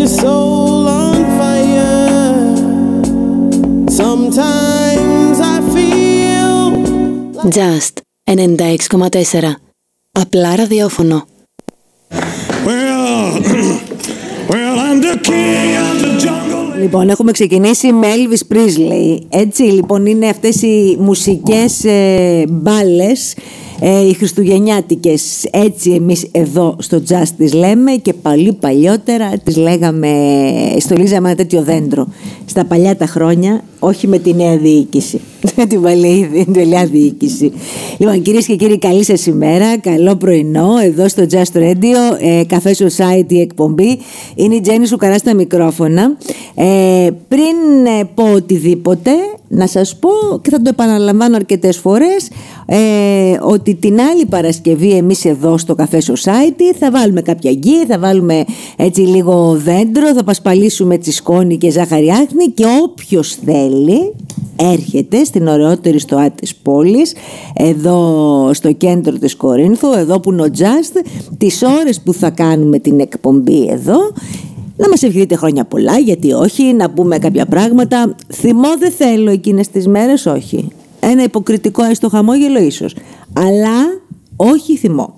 [0.00, 2.46] your soul on fire.
[4.00, 6.52] Sometimes I feel.
[7.58, 9.54] Just 96,4
[10.12, 11.26] Απλά ραδιόφωνο.
[12.66, 13.40] Well,
[14.52, 16.78] well, I'm the king of the jungle.
[16.80, 19.18] Λοιπόν, έχουμε ξεκινήσει με Elvis Presley.
[19.28, 23.34] Έτσι, λοιπόν, είναι αυτές οι μουσικές ε, μπάλες
[23.80, 30.08] ε, οι χριστουγεννιάτικες έτσι εμείς εδώ στο Just τις λέμε και πολύ παλιότερα τις λέγαμε
[30.78, 32.06] στολίζαμε ένα τέτοιο δέντρο
[32.44, 35.20] στα παλιά τα χρόνια όχι με τη νέα διοίκηση
[35.56, 35.82] με την
[36.52, 37.52] παλιά διοίκηση.
[37.98, 42.70] Λοιπόν κυρίες και κύριοι καλή σας ημέρα καλό πρωινό εδώ στο Just Radio ε, Café
[42.70, 43.98] Society εκπομπή
[44.34, 46.16] είναι η Τζέννη Σουκαρά στα μικρόφωνα.
[46.54, 49.10] Ε, πριν ε, πω οτιδήποτε
[49.48, 50.10] να σας πω
[50.42, 52.28] και θα το επαναλαμβάνω αρκετές φορές
[52.72, 57.98] ε, ότι την άλλη Παρασκευή εμείς εδώ στο Café Society θα βάλουμε κάποια γκί, θα
[57.98, 58.44] βάλουμε
[58.76, 64.12] έτσι λίγο δέντρο, θα πασπαλίσουμε σκόνη και ζάχαρη άχνη και όποιος θέλει
[64.56, 67.14] έρχεται στην ωραιότερη στοά της πόλης
[67.54, 71.04] εδώ στο κέντρο της Κορίνθου, εδώ που είναι ο Just
[71.38, 73.98] τις ώρες που θα κάνουμε την εκπομπή εδώ
[74.76, 78.14] να μας ευχηθείτε χρόνια πολλά, γιατί όχι, να πούμε κάποια πράγματα.
[78.32, 80.68] Θυμό δεν θέλω εκείνες τις μέρες, όχι.
[81.00, 82.94] Ένα υποκριτικό έστω χαμόγελο ίσως.
[83.32, 84.02] Αλλά
[84.36, 85.14] όχι θυμό.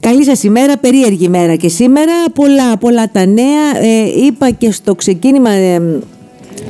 [0.00, 2.12] Καλή σας ημέρα, περίεργη μέρα και σήμερα.
[2.34, 3.76] Πολλά, πολλά τα νέα.
[3.82, 5.50] Ε, είπα και στο ξεκίνημα...
[5.50, 5.98] Ε,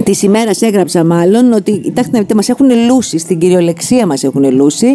[0.05, 4.87] Της ημέρας έγραψα μάλλον ότι κοιτάξτε μας έχουν λούσει, στην κυριολεξία μας έχουν λούσει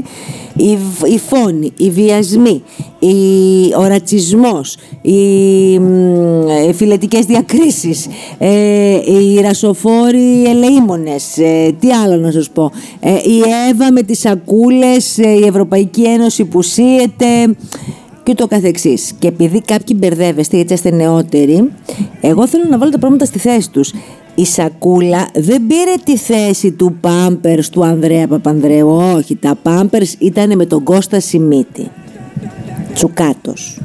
[0.56, 0.78] οι,
[1.14, 2.64] οι φόνοι, οι βιασμοί,
[3.78, 5.74] ο ρατσισμός, οι,
[6.68, 13.42] οι φιλετικές διακρίσεις, ε, οι ρασοφόροι ελεήμονες, ε, τι άλλο να σας πω, ε, η
[13.70, 17.56] Εύα με τις σακούλες, ε, η Ευρωπαϊκή Ένωση που σύεται
[18.24, 19.14] και το καθεξής.
[19.20, 21.72] Και επειδή κάποιοι μπερδεύεστε γιατί είστε νεότεροι,
[22.22, 23.94] εγώ θέλω να βάλω τα πράγματα στη θέση τους
[24.36, 28.90] η Σακούλα δεν πήρε τη θέση του Πάμπερς του Ανδρέα Παπανδρέου.
[28.90, 31.90] Όχι, τα Πάμπερς ήταν με τον Κώστα Σιμίτη.
[32.94, 33.78] Τσουκάτος.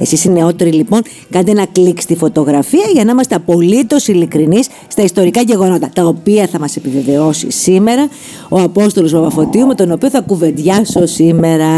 [0.00, 1.00] Εσείς οι νεότεροι λοιπόν
[1.30, 6.46] κάντε ένα κλικ στη φωτογραφία για να είμαστε απολύτως ειλικρινείς στα ιστορικά γεγονότα, τα οποία
[6.46, 8.08] θα μας επιβεβαιώσει σήμερα
[8.48, 11.68] ο Απόστολος Παπαφωτίου, με τον οποίο θα κουβεντιάσω σήμερα.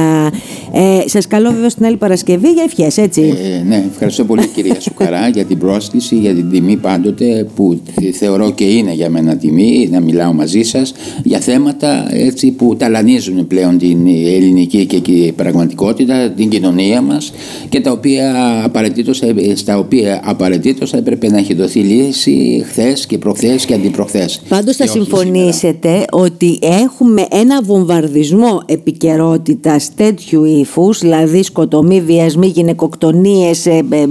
[0.72, 3.20] Ε, Σας καλώ βέβαια στην άλλη Παρασκευή για ευχές, έτσι.
[3.20, 7.80] Ε, ναι, ευχαριστώ πολύ κυρία Σουκαρά για την πρόσκληση, για την τιμή πάντοτε που
[8.12, 13.46] θεωρώ και είναι για μένα τιμή να μιλάω μαζί σας για θέματα έτσι, που ταλανίζουν
[13.46, 17.32] πλέον την ελληνική και πραγματικότητα, την κοινωνία μας
[17.68, 19.22] και τα οποία οποία απαραίτητος,
[19.54, 24.42] στα οποία απαραίτητος θα έπρεπε να έχει δοθεί λύση χθες και προχθές και αντιπροχθές.
[24.48, 33.84] Πάντως θα συμφωνήσετε ότι έχουμε ένα βομβαρδισμό επικαιρότητας τέτοιου ύφους, δηλαδή σκοτωμοί, βιασμοί, γυναικοκτονίες, ε,
[33.90, 34.06] ε,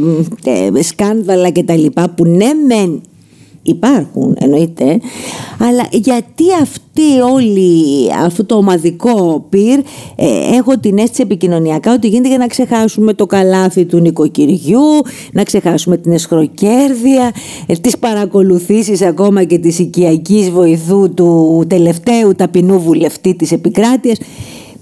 [0.77, 1.85] ε, σκάνδαλα κτλ.
[2.15, 3.01] που ναι, μεν
[3.63, 4.99] υπάρχουν εννοείται
[5.59, 9.79] αλλά γιατί αυτή όλη αυτό το ομαδικό πυρ
[10.15, 14.81] ε, έχω την αίσθηση επικοινωνιακά ότι γίνεται για να ξεχάσουμε το καλάθι του νοικοκυριού
[15.31, 17.31] να ξεχάσουμε την εσχροκέρδεια
[17.65, 24.17] ε, τις παρακολουθήσεις ακόμα και της οικιακής βοηθού του τελευταίου ταπεινού βουλευτή της επικράτειας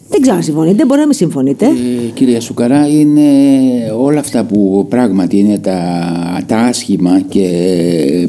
[0.09, 1.65] δεν ξέρω αν συμφωνείτε, μπορεί να μην συμφωνείτε.
[1.65, 3.21] Ε, κυρία Σουκαρά, είναι
[3.97, 7.47] όλα αυτά που πράγματι είναι τα, τα άσχημα και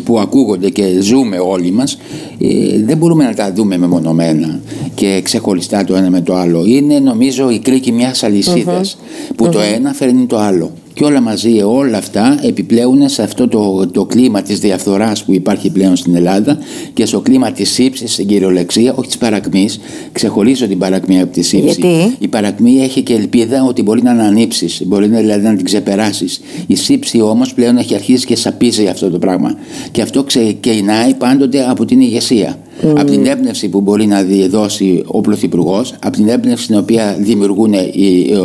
[0.04, 1.98] που ακούγονται και ζούμε όλοι μας
[2.38, 4.60] ε, δεν μπορούμε να τα δούμε μεμονωμένα
[4.94, 6.64] και ξεχωριστά το ένα με το άλλο.
[6.66, 8.98] Είναι νομίζω η κρίκη μιας αλυσιδας
[9.36, 13.86] που το ένα φέρνει το άλλο και όλα μαζί, όλα αυτά επιπλέουν σε αυτό το,
[13.86, 16.58] το κλίμα της διαφθοράς που υπάρχει πλέον στην Ελλάδα
[16.92, 19.80] και στο κλίμα της σύψης στην κυριολεξία, όχι της παρακμής.
[20.12, 21.64] Ξεχωρίζω την παρακμή από τη σύψη.
[21.64, 25.64] Γιατί; Η παρακμή έχει και ελπίδα ότι μπορεί να ανανύψεις, μπορεί να, δηλαδή να την
[25.64, 26.40] ξεπεράσεις.
[26.66, 29.54] Η σύψη όμως πλέον έχει αρχίσει και σαπίζει αυτό το πράγμα.
[29.90, 32.58] Και αυτό ξεκινάει πάντοτε από την ηγεσία.
[32.82, 32.94] Mm.
[32.98, 37.74] Από την έμπνευση που μπορεί να δώσει ο Πρωθυπουργός, από την έμπνευση την οποία δημιουργούν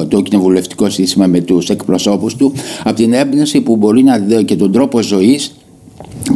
[0.08, 2.54] το κοινοβουλευτικό σύστημα με τους εκπροσώπους του,
[2.84, 5.56] από την έμπνευση που μπορεί να δει και τον τρόπο ζωής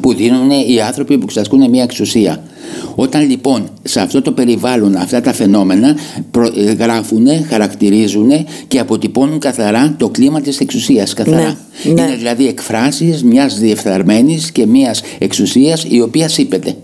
[0.01, 2.43] που δίνουν οι άνθρωποι που ξασκούν μια εξουσία.
[2.95, 5.95] Όταν λοιπόν σε αυτό το περιβάλλον αυτά τα φαινόμενα
[6.79, 8.29] γράφουν, χαρακτηρίζουν
[8.67, 11.57] και αποτυπώνουν καθαρά το κλίμα της εξουσίας καθαρά.
[11.83, 12.15] Ναι, Είναι ναι.
[12.15, 16.75] δηλαδή εκφράσεις μιας διεφθαρμένης και μιας εξουσίας η οποία σύπεται.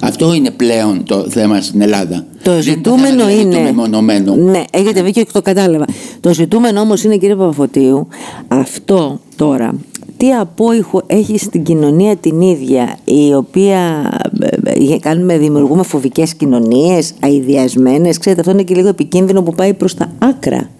[0.00, 2.24] Αυτό είναι πλέον το θέμα στην Ελλάδα.
[2.42, 3.54] Το ζητούμενο είναι.
[3.54, 4.34] Το μεμονωμένο.
[4.34, 5.84] Ναι, έχετε δίκιο και το κατάλαβα.
[6.20, 8.08] Το ζητούμενο όμως είναι, κύριε Παπαφωτίου,
[8.48, 9.74] αυτό τώρα
[10.16, 14.10] τι απόϊχο έχει στην κοινωνία την ίδια η οποία
[14.40, 19.74] ε, ε, κάνουμε, δημιουργούμε φοβικές κοινωνίες αειδιασμένες ξέρετε αυτό είναι και λίγο επικίνδυνο που πάει
[19.74, 20.70] προς τα άκρα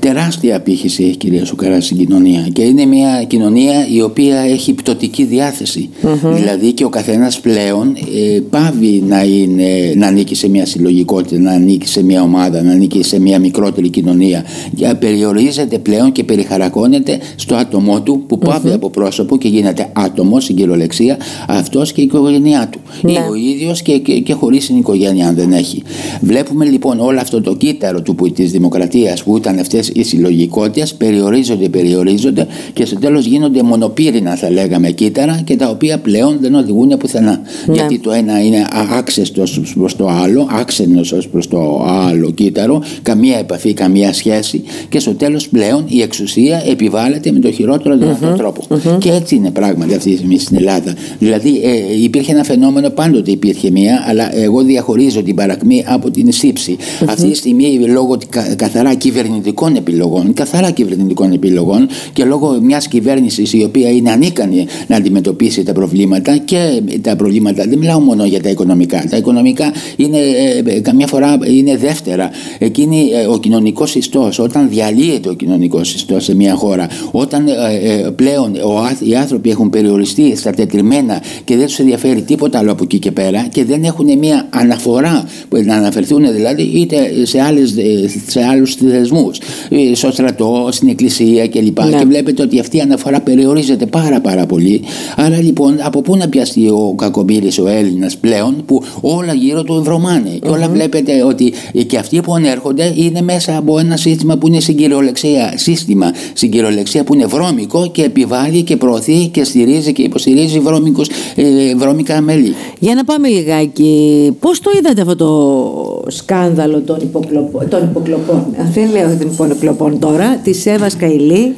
[0.00, 5.24] τεράστια απήχηση έχει κυρία Σουκαρά στην κοινωνία και είναι μια κοινωνία η οποία έχει πτωτική
[5.24, 5.88] διάθεση.
[6.34, 11.50] Δηλαδή και ο καθένας πλέον ε, πάβει να, είναι, να ανήκει σε μια συλλογικότητα, να
[11.50, 14.44] ανήκει σε μια ομάδα, να ανήκει σε μια μικρότερη κοινωνία.
[14.74, 20.44] Για, περιορίζεται πλέον και περιχαρακώνεται στο άτομό του που πάβει από πρόσωπο και γίνεται άτομος
[20.44, 21.16] στην κυριολεξία
[21.48, 22.78] αυτός και η οικογένειά του.
[23.02, 23.12] Ναι.
[23.12, 25.82] Ή ο ίδιος και, και, και χωρίς την οικογένεια αν δεν έχει.
[26.20, 30.94] Βλέπουμε λοιπόν όλο αυτό το κύτταρο του, που- της δημοκρατίας που ήταν αυτές οι συλλογικότητες
[30.94, 36.54] περιορίζονται, περιορίζονται και στο τέλος γίνονται μονοπύρινα θα λέγαμε κύτταρα και τα οποία πλέον δεν
[36.54, 37.40] οδηγούν πουθενά.
[37.66, 37.74] Ναι.
[37.74, 42.82] Γιατί το ένα είναι α- άξεστος προς το άλλο, άξενος ως προς το άλλο κύτταρο,
[43.02, 48.26] καμία επαφή, καμία σχέση και στο τέλος πλέον η εξουσία επιβάλλεται με το χειρότερο δυνατό
[48.36, 48.62] τρόπο.
[48.98, 50.94] Και έτσι είναι πράγματι αυτή τη στιγμή στην Ελλάδα.
[51.18, 56.32] Δηλαδή ε, υπήρχε ένα φαινόμενο, πάντοτε υπήρχε μία, αλλά εγώ διαχωρίζω την παρακμή από την
[56.32, 56.76] σύψη.
[57.06, 63.52] Αυτή τη στιγμή λόγω κα- καθαρά κυβερνητικών επιλογών, καθαρά κυβερνητικών επιλογών και λόγω μιας κυβέρνησης
[63.52, 68.42] η οποία είναι ανίκανη να αντιμετωπίσει τα προβλήματα και τα προβλήματα, δεν μιλάω μόνο για
[68.42, 69.04] τα οικονομικά.
[69.10, 72.30] Τα οικονομικά είναι ε, ε, καμιά φορά είναι δεύτερα.
[72.58, 77.52] Εκείνη ε, ο κοινωνικός ιστός, όταν διαλύεται ο κοινωνικός ιστός σε μια χώρα, όταν ε,
[77.82, 82.58] ε, πλέον ο, άθ- οι άνθρωποι έχουν περιοριστεί στα τετριμένα και δεν τους ενδιαφέρει τίποτα
[82.58, 86.96] άλλο από εκεί και πέρα και δεν έχουν μια αναφορά που να αναφερθούν δηλαδή είτε
[87.22, 89.38] σε, άλλες, ε, σε άλλους θεσμούς,
[89.68, 91.84] ε, στο στρατό, στην εκκλησία κλπ.
[91.84, 91.98] Ναι.
[91.98, 94.82] Και βλέπετε ότι αυτή η αναφορά περιορίζεται πάρα πάρα πολύ.
[95.16, 99.82] Άρα λοιπόν από πού να πιαστεί ο κακομύρης ο Έλληνας πλέον που όλα γύρω του
[99.82, 101.52] βρωμάνε και όλα βλέπετε ότι
[101.86, 106.50] και αυτοί που ανέρχονται είναι μέσα από ένα σύστημα που είναι στην κυριολεξία σύστημα, στην
[106.50, 112.20] κυριολεξία που είναι βρώμικο και επιβάλλει και προωθεί και στηρίζει και υποστηρίζει βρώμικους, ε, βρώμικα
[112.20, 112.54] μέλη.
[112.78, 118.90] Για να πάμε λιγάκι, πώς το είδατε αυτό το σκάνδαλο των, υποκλοπών, των υποκλοπών, δεν
[118.90, 119.50] λέω των υποκλοπών
[119.98, 121.54] τώρα, της Εύας Καηλή.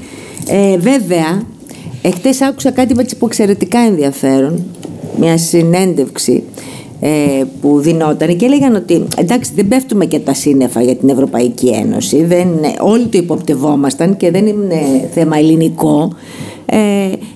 [0.47, 1.43] Ε, βέβαια,
[2.03, 4.65] εχθές άκουσα κάτι έτσι που εξαιρετικά ενδιαφέρον,
[5.19, 6.43] μια συνέντευξη
[7.01, 11.69] ε, που δινόταν και έλεγαν ότι εντάξει δεν πέφτουμε και τα σύννεφα για την Ευρωπαϊκή
[11.69, 12.49] Ένωση, δεν,
[12.81, 16.13] όλοι το υποπτευόμασταν και δεν είναι θέμα ελληνικό.
[16.67, 16.79] Ε,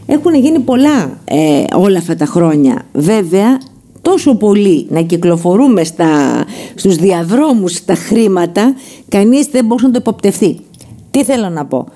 [0.07, 2.83] έχουν γίνει πολλά ε, όλα αυτά τα χρόνια.
[2.93, 3.59] Βέβαια
[4.07, 6.45] τόσο πολύ να κυκλοφορούμε στα,
[6.75, 8.75] στους διαδρόμους τα χρήματα,
[9.09, 10.59] κανείς δεν μπορούσε να το υποπτευθεί.
[11.11, 11.87] Τι θέλω να πω;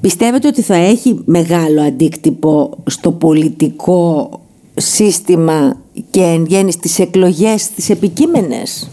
[0.00, 4.30] Πιστεύετε ότι θα έχει μεγάλο αντίκτυπο στο πολιτικό
[4.74, 5.76] σύστημα
[6.10, 8.90] και εν γέννη στις εκλογές τις επικείμενες;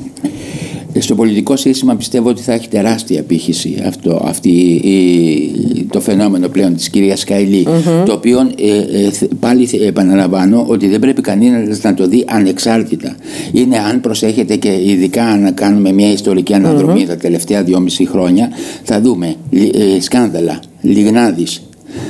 [0.99, 4.49] Στο πολιτικό σύστημα πιστεύω ότι θα έχει τεράστια απήχηση αυτό, αυτή,
[4.83, 7.67] η- το φαινόμενο πλέον της κυρίας Καηλή,
[8.05, 12.23] το οποίο ε, ε, θε- πάλι θε- επαναλαμβάνω ότι δεν πρέπει κανένας να το δει
[12.27, 13.15] ανεξάρτητα.
[13.51, 18.49] Είναι αν προσέχετε και ειδικά αν κάνουμε μια ιστορική αναδρομή τα τελευταία δυόμιση χρόνια
[18.83, 21.61] θα δούμε λι- ε, σκάνδαλα, Λιγνάδης,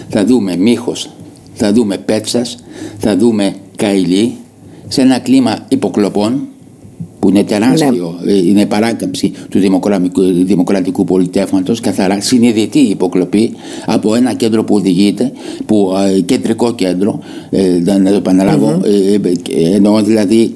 [0.10, 1.10] θα δούμε Μίχος,
[1.54, 2.58] θα δούμε Πέτσας,
[2.98, 4.34] θα δούμε Καηλή
[4.88, 6.48] σε ένα κλίμα υποκλοπών
[7.20, 13.54] που είναι τεράστιο, ε, είναι παράκαμψη του δημοκρατικού, δημοκρατικού πολιτεύματος, καθαρά συνειδητή υποκλοπή
[13.86, 15.32] από ένα κέντρο που οδηγείται,
[15.66, 17.20] που, ε, κεντρικό κέντρο,
[17.50, 20.54] ε, να να το επαναλαβω ε, ε, εννοώ δηλαδή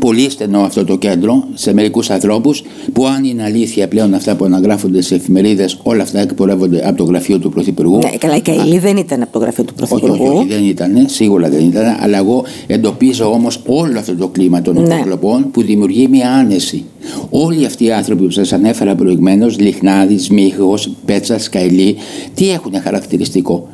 [0.00, 2.62] πολύ στενό αυτό το κέντρο σε μερικούς ανθρώπους
[2.92, 7.04] που αν είναι αλήθεια πλέον αυτά που αναγράφονται σε εφημερίδες, όλα αυτά εκπορεύονται από το
[7.04, 7.98] γραφείο του Πρωθυπουργού.
[7.98, 10.36] Ναι, καλά, η Καηλή δεν ήταν από το γραφείο του Όχι, όχι, Πρωθυπουργού.
[10.38, 14.74] όχι, δεν ήταν, σίγουρα δεν ήταν, αλλά εγώ εντοπίζω όμως όλο αυτό το κλίμα των
[14.82, 14.94] Ναι.
[14.94, 16.84] υποκλοπών που δημιουργεί μια άνεση.
[17.30, 21.96] Όλοι αυτοί οι άνθρωποι που σας ανέφερα προηγουμένως, Λιχνάδης, Μίχος, Πέτσας, Καηλή,
[22.34, 23.68] τι έχουν χαρακτηριστικό;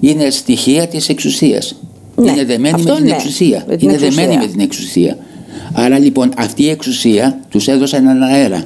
[0.00, 1.74] Είναι στοιχεία της εξουσίας.
[2.16, 3.64] Ναι, Είναι δεμένοι αυτό με την ναι, εξουσία.
[3.68, 4.22] με την είναι εξουσία.
[4.24, 5.18] δεμένοι με την εξουσία.
[5.72, 8.64] Άρα λοιπόν αυτή η εξουσία τους έδωσε έναν αέρα.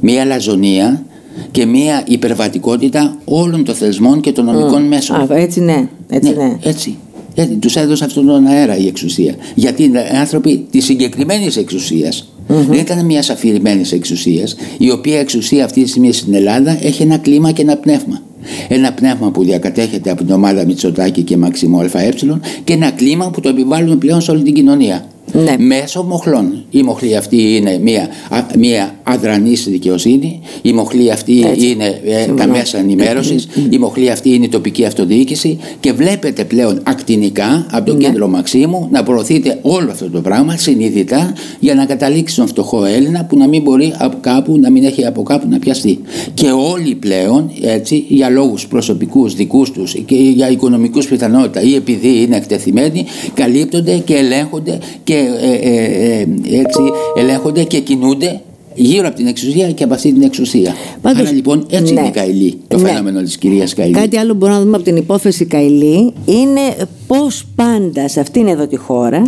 [0.00, 1.04] Μία λαζονία
[1.50, 5.16] και μία υπερβατικότητα όλων των θεσμών και των νομικών μέσων.
[5.16, 6.56] Α, έτσι ναι, έτσι ναι.
[6.62, 6.96] Έτσι.
[7.34, 7.56] Έτσι.
[7.60, 9.34] Τους έδωσε αυτόν τον αέρα η εξουσία.
[9.54, 11.56] Γιατί είναι άνθρωποι της συγκεκριμένης
[12.46, 17.18] Δεν ήταν μιας αφηρημένης εξουσίας, η οποία εξουσία αυτή τη στιγμή στην Ελλάδα έχει ένα
[17.18, 18.22] κλίμα και ένα πνεύμα.
[18.68, 22.12] Ένα πνεύμα που διακατέχεται από την ομάδα Μητσοτάκη και Μαξιμό ΑΕ
[22.64, 25.04] και ένα κλίμα που το επιβάλλουν πλέον σε όλη την κοινωνία.
[25.32, 25.54] Ναι.
[25.58, 26.64] Μέσω μοχλών.
[26.70, 31.66] Η μοχλή αυτή είναι μια, α- μια αδρανής δικαιοσύνη, η μοχλή αυτή Έτσι.
[31.66, 32.52] είναι ε, τα Συμφωνώ.
[32.52, 37.96] μέσα ενημέρωσης, η μοχλή αυτή είναι η τοπική αυτοδιοίκηση και βλέπετε πλέον ακτινικά από το
[37.96, 38.04] Ναι.
[38.04, 43.24] κέντρο Μαξίμου να προωθείτε όλο αυτό το πράγμα συνειδητά για να καταλήξει στον φτωχό Έλληνα
[43.24, 45.98] που να μην μπορεί από κάπου, να μην έχει από κάπου να πιαστεί.
[46.34, 52.22] Και όλοι πλέον έτσι για λόγους προσωπικούς δικούς τους και για οικονομικούς πιθανότητα ή επειδή
[52.22, 55.21] είναι εκτεθειμένοι καλύπτονται και ελέγχονται και ε, ε, ε,
[56.50, 56.80] έτσι
[57.16, 58.40] ελέγχονται και κινούνται
[58.74, 60.74] γύρω από την εξουσία και από αυτή την εξουσία.
[61.02, 62.00] Πάντως, Άρα λοιπόν έτσι ναι.
[62.00, 62.88] είναι η Καηλή, το Ναι.
[62.88, 63.92] φαινόμενο της κυρίας Καηλή.
[63.92, 66.60] Κάτι άλλο που μπορούμε να δούμε από την υπόθεση Καηλή είναι
[67.06, 69.22] πώς πάντα σε αυτήν εδώ τη χώρα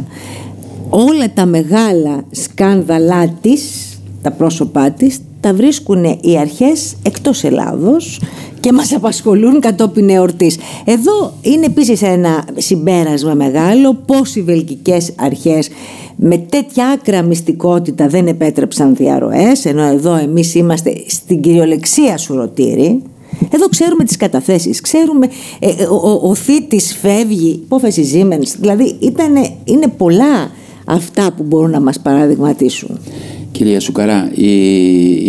[0.90, 3.62] όλα τα μεγάλα σκάνδαλά της,
[4.22, 8.20] τα πρόσωπά της, τα βρίσκουν οι αρχές εκτός Ελλάδος
[8.60, 10.58] και μας απασχολούν κατόπιν εορτής.
[10.84, 15.68] Εδώ είναι επίσης ένα συμπέρασμα μεγάλο πώς οι βελγικές αρχές
[16.16, 23.02] με τέτοια άκρα μυστικότητα δεν επέτρεψαν διαρροές ενώ εδώ εμείς είμαστε στην κυριολεξία σουρωτήρη
[23.50, 28.96] εδώ ξέρουμε τις καταθέσεις, ξέρουμε ε, ε, ο, ο, ο θήτης φεύγει, υπόθεση Siemens, δηλαδή
[29.00, 30.50] ήτανε, είναι πολλά
[30.84, 32.98] αυτά που μπορούν να μας παραδειγματίσουν.
[33.54, 34.49] Κυρία Σουκαρά, η,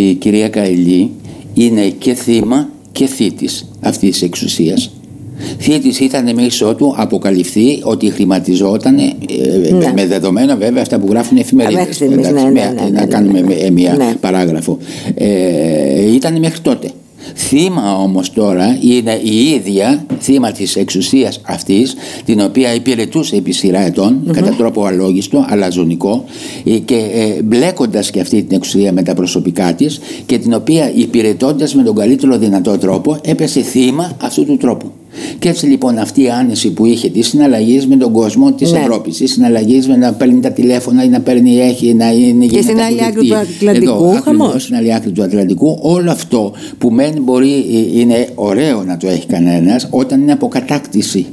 [0.09, 1.09] η κυρία Καηλή
[1.53, 4.91] είναι και θύμα και θήτης αυτής της εξουσίας.
[5.59, 9.13] Θήτης ήταν μέχρι ότου αποκαλυφθεί ότι χρηματιζόταν ε,
[9.71, 9.91] Ναι.
[9.95, 11.95] με δεδομένα βέβαια αυτά που γράφουν οι μέχρι εφημερίδες.
[11.95, 13.47] στιγμής, Εντάξει, ναι, ναι, μια- ναι, ναι, να ναι, κάνουμε ναι.
[13.63, 14.13] με- μια Ναι.
[14.19, 14.77] παράγραφο.
[15.15, 16.89] Ε, ήταν μέχρι τότε.
[17.35, 23.79] Θύμα όμως τώρα είναι η ίδια θύμα της εξουσίας αυτής την οποία υπηρετούσε επί σειρά
[23.79, 26.23] ετών, κατά τρόπο αλόγιστο, αλαζονικό
[26.65, 30.91] ε, και ε, μπλέκοντας και αυτή την εξουσία με τα προσωπικά της και την οποία
[30.95, 34.91] υπηρετώντας με τον καλύτερο δυνατό τρόπο έπεσε θύμα αυτού του τρόπου.
[35.39, 38.77] Και έτσι λοιπόν αυτή η άνεση που είχε τη συναλλαγή με τον κόσμο της Ναι.
[38.79, 42.61] Ευρώπης, τη συναλλαγή με να παίρνει τα τηλέφωνα ή να παίρνει έχει, να είναι Και
[42.61, 44.63] στην άλλη άκρη του Ατλαντικού, Εδώ, ακριβώς, χαμός.
[44.63, 47.53] στην άλλη άκρη του Ατλαντικού, όλο αυτό που μεν μπορεί,
[47.93, 51.25] ε, είναι ωραίο να το έχει κανένας όταν είναι από κατάκτηση.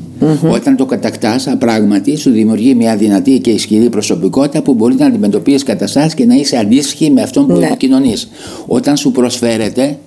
[0.51, 5.62] Όταν το κατακτάς πράγματι σου δημιουργεί μια δυνατή και ισχυρή προσωπικότητα που μπορεί να αντιμετωπίσεις
[5.62, 7.67] καταστάσει και να είσαι αντίστοιχη με αυτόν που Ναι.
[7.67, 8.29] επικοινωνείς.
[8.67, 9.99] Όταν σου προσφέρεται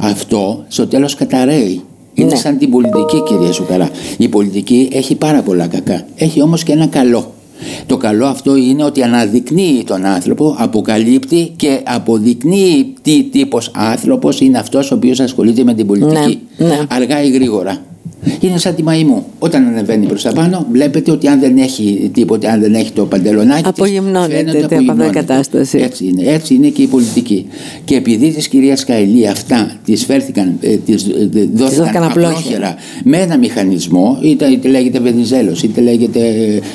[0.00, 1.80] αυτό, στο τέλος καταραίει.
[2.14, 2.36] Είναι Ναι.
[2.36, 3.90] σαν την πολιτική, κυρία Σουκαρά.
[4.18, 6.06] Η πολιτική έχει πάρα πολλά κακά.
[6.16, 7.34] Έχει όμως και ένα καλό.
[7.86, 14.58] Το καλό αυτό είναι ότι αναδεικνύει τον άνθρωπο, αποκαλύπτει και αποδεικνύει τι τύπος άνθρωπος είναι
[14.58, 16.40] αυτός ο οποίος ασχολείται με την πολιτική.
[16.56, 16.78] Ναι, ναι.
[16.88, 17.76] Αργά ή γρήγορα.
[18.40, 19.24] Είναι σαν τη μαϊμού.
[19.38, 23.04] Όταν ανεβαίνει προς τα πάνω, βλέπετε ότι αν δεν έχει τίποτε, αν δεν έχει το
[23.06, 23.62] παντελονάκι.
[23.62, 25.18] της, Απογυμνώνεται φαίνεται από αυτή η απογυμνώνεται.
[25.20, 25.78] κατάσταση.
[25.78, 26.22] Έτσι είναι.
[26.32, 27.46] Έτσι είναι και η πολιτική.
[27.84, 32.28] Και επειδή της κυρίας Καηλή αυτά τη φέρθηκαν, ε, της, ε, δόθηκαν δόθηκαν απλόχερα.
[32.28, 32.74] απλόχερα
[33.04, 36.20] με ένα μηχανισμό, είτε, είτε λέγεται Βενιζέλος, είτε λέγεται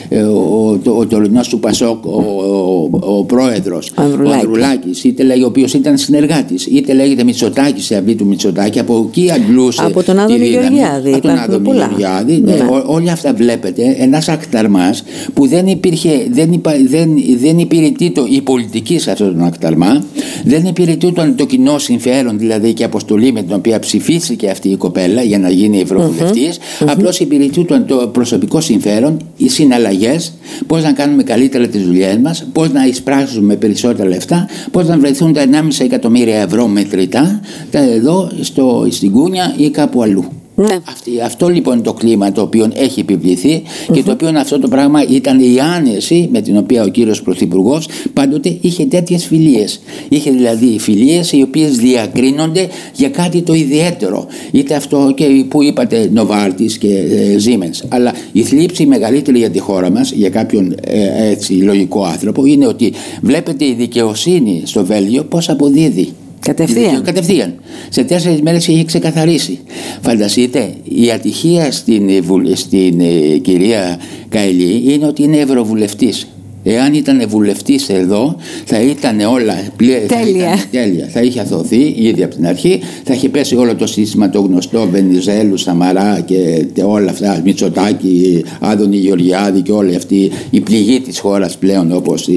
[0.09, 4.43] ε, ο, ο, το- ο τωρινό του Πασόκ, ο, ο, ο πρόεδρος, Ο Ανδρουλάκης.
[4.43, 9.05] Ανδρουλάκης, είτε λέγεται ο οποίος ήταν συνεργάτης, είτε λέγεται Μητσοτάκης σε αυλή του Μητσοτάκη, από
[9.09, 9.81] εκεί αντλούσε.
[9.85, 10.49] Από τον τη Άδωνη δύναμη.
[10.75, 11.85] Γεωργιάδη, Από τον υπάρχουν Άδωνη πολλά.
[11.85, 12.61] Γεωργιάδη, ναι, Ναι.
[12.61, 14.95] ό- όλα αυτά βλέπετε ένας ακταρμά
[15.33, 20.03] που δεν υπήρχε, δεν, υπα, δεν, δεν υπηρετεί το, η πολιτική σε αυτόν τον ακταρμά,
[20.45, 24.69] δεν υπηρετεί το, το κοινό συμφέρον, δηλαδή και η αποστολή με την οποία ψηφίστηκε αυτή
[24.69, 30.33] η κοπέλα για να γίνει ευρωβουλευτής, απλώς υπηρετεί το, το προσωπικό συμφέρον, οι συναλλαγές,
[30.67, 35.33] πώς να κάνουμε καλύτερα τις δουλειές μας, πώς να εισπράξουμε περισσότερα λεφτά, πώς να βρεθούν
[35.33, 37.39] τα 1,5 εκατομμύρια ευρώ μετρητά,
[37.71, 40.25] τα εδώ στο, στην Κούνια ή κάπου αλλού.
[40.55, 40.77] Ναι.
[40.89, 44.67] Αυτή, αυτό λοιπόν είναι το κλίμα το οποίο έχει επιβληθεί και το οποίο αυτό το
[44.67, 49.79] πράγμα ήταν η άνεση με την οποία ο κύριος Πρωθυπουργός πάντοτε είχε τέτοιες φιλίες.
[50.09, 54.27] Είχε δηλαδή φιλίες οι οποίες διακρίνονται για κάτι το ιδιαίτερο.
[54.51, 57.85] Είτε αυτό και που είπατε Νοβάρτης και ε, Siemens.
[57.89, 62.67] Αλλά η θλίψη μεγαλύτερη για τη χώρα μας, για κάποιον ε, έτσι λογικό άνθρωπο, είναι
[62.67, 66.13] ότι βλέπετε η δικαιοσύνη στο Βέλγιο πώς αποδίδει.
[66.45, 67.03] Κατευθείαν.
[67.03, 67.53] Κατευθείαν.
[67.89, 69.59] Σε τέσσερις μέρες είχε ξεκαθαρίσει.
[70.01, 73.99] Φανταστείτε, η ατυχία στην, ε, βουλ- στην ε, κυρία
[74.29, 76.27] Καηλή είναι ότι είναι ευρωβουλευτής.
[76.67, 79.99] Εάν ήταν βουλευτής εδώ, θα ήταν όλα πλέ...
[80.07, 80.33] θα Τέλεια.
[80.45, 81.07] ήταν τέλεια.
[81.11, 84.87] Θα είχε αθωθεί ήδη από την αρχή, θα είχε πέσει όλο το σύστημα το γνωστό
[84.91, 91.19] Βενιζέλου, Σαμαρά και τε- όλα αυτά, Μητσοτάκη, Άδωνη Γεωργιάδη και όλη αυτή η πληγή της
[91.19, 92.27] χώρας πλέον όπως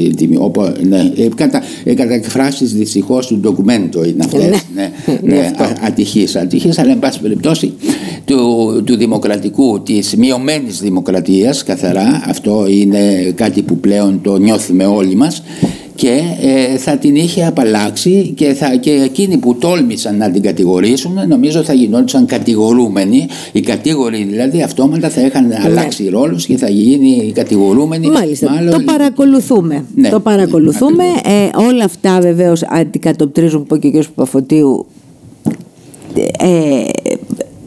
[0.89, 4.45] ναι, ε, κατα, ε, κατά εκφράσεις δυστυχώς του ντοκουμέντο είναι αυτές.
[4.45, 4.59] Ναι.
[4.75, 4.91] ναι,
[5.23, 5.63] Είναι ναι, αυτό.
[5.63, 7.73] α- ατυχής, ατυχής, αλλά εν πάση περιπτώσει
[8.29, 15.15] του, του δημοκρατικού, της μειωμένης δημοκρατίας καθαρά, αυτό είναι κάτι που πλέον το νιώθουμε όλοι
[15.15, 15.43] μας
[15.95, 21.13] και ε, θα την είχε απαλλάξει και, θα, και εκείνοι που τόλμησαν να την κατηγορήσουν
[21.29, 27.09] νομίζω θα γινόντουσαν κατηγορούμενοι οι κατήγοροι δηλαδή αυτόματα θα είχαν αλλάξει ρόλους και θα γίνει
[27.29, 28.51] οι κατηγορούμενοι Μάλιστα.
[28.51, 29.85] μάλλον- Το παρακολουθούμε.
[29.95, 31.05] Ναι, το παρακολουθούμε.
[31.05, 34.05] ναι, ε, όλα αυτά βεβαίως αντικατοπτρίζουν που είπε και ο κ.
[34.15, 34.87] Παπαφωτίου.
[36.39, 36.83] Ε,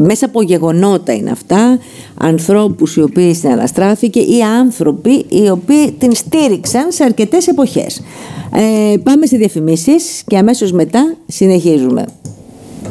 [0.05, 1.79] μέσα από γεγονότα είναι αυτά,
[2.17, 8.01] ανθρώπους οι οποίοι συναναστράφηκε ή άνθρωποι οι οποίοι την στήριξαν σε αρκετές εποχές.
[8.55, 12.05] Ε, πάμε σε διαφημίσεις και αμέσως μετά συνεχίζουμε.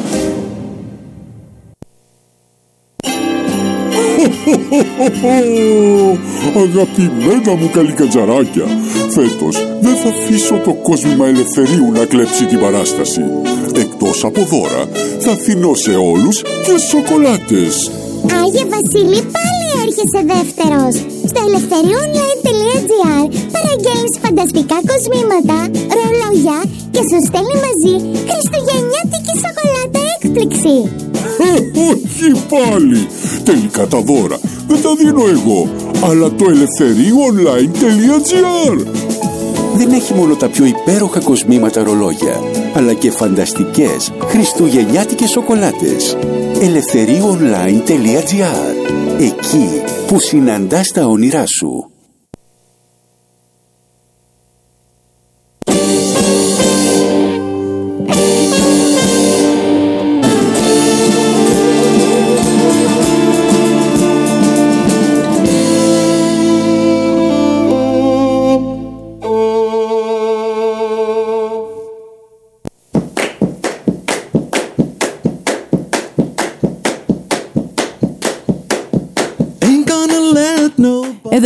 [6.56, 8.66] Αγαπημένα μου καλικατζαράκια,
[9.10, 13.22] φέτος δεν θα αφήσω το κόσμημα ελευθερίου να κλέψει την παράσταση.
[13.76, 14.90] Εκτός από δώρα,
[15.20, 17.92] θα αφήνω σε όλους και σοκολάτες.
[18.44, 19.55] Άγιε Βασίλη, πάλι
[19.96, 20.94] έρχεσαι δεύτερος.
[21.30, 23.24] Στο ελευθερioonline.gr
[23.56, 25.58] παραγγέλνεις φανταστικά κοσμήματα,
[25.98, 26.58] ρολόγια
[26.94, 27.94] και σου στέλνει μαζί
[28.30, 30.76] χριστουγεννιάτικη σοκολάτα έκπληξη.
[31.50, 31.52] Ε,
[31.92, 33.02] όχι πάλι!
[33.44, 34.38] Τελικά τα δώρα
[34.68, 35.70] δεν τα δίνω εγώ,
[36.04, 38.78] αλλά το ελευθερioonline.gr
[39.76, 42.42] δεν έχει μόνο τα πιο υπέροχα κοσμήματα ρολόγια,
[42.74, 46.18] αλλά και φανταστικές χριστουγεννιάτικες σοκολάτες.
[46.60, 51.95] ελευθερioonline.gr Εκεί που συναντάς τα όνειρά σου.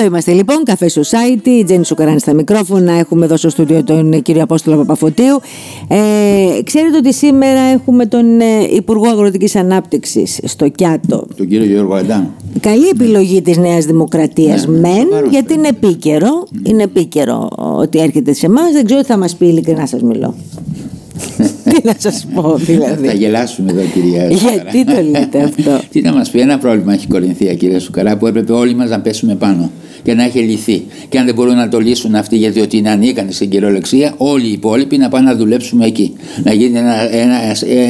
[0.09, 2.91] Είμαστε λοιπόν, Café Society, η Τζέννη Σουκαράνη στα μικρόφωνα.
[2.91, 5.39] Έχουμε εδώ στο στούντιο τον ε, κύριο Απόστολο Παπαφωτίου.
[5.87, 11.27] Ε, ξέρετε ότι σήμερα έχουμε τον ε, Υπουργό Αγροτικής Ανάπτυξης στο Κιάτο.
[11.37, 12.25] Τον κύριο Γιώργο Αντάμ.
[12.59, 15.89] Καλή επιλογή της Νέας Δημοκρατίας Ναι, μεν, σοβαρός, γιατί είναι βέβαια.
[15.89, 16.47] επίκαιρο.
[16.63, 18.71] Είναι επίκαιρο ότι έρχεται σε εμάς.
[18.71, 20.35] Δεν ξέρω τι θα μας πει ειλικρινά σας μιλώ.
[21.69, 23.07] Τι να σας πω δηλαδή.
[23.07, 27.03] Θα γελάσουμε εδώ, κυρία Γιατί το λέτε αυτό; Τι να μας πει, ένα πρόβλημα έχει
[27.03, 29.71] η Κορινθία, κύριε Σουκαρά, που έπρεπε όλοι μας να πέσουμε πάνω
[30.03, 30.83] και να έχει λυθεί.
[31.09, 34.47] Και αν δεν μπορούν να το λύσουν αυτοί, γιατί ότι είναι ανίκανοι στην κυριολεξία, όλοι
[34.47, 36.13] οι υπόλοιποι να πάνε να δουλέψουμε εκεί.
[36.43, 37.37] Να γίνει ένα, ένα,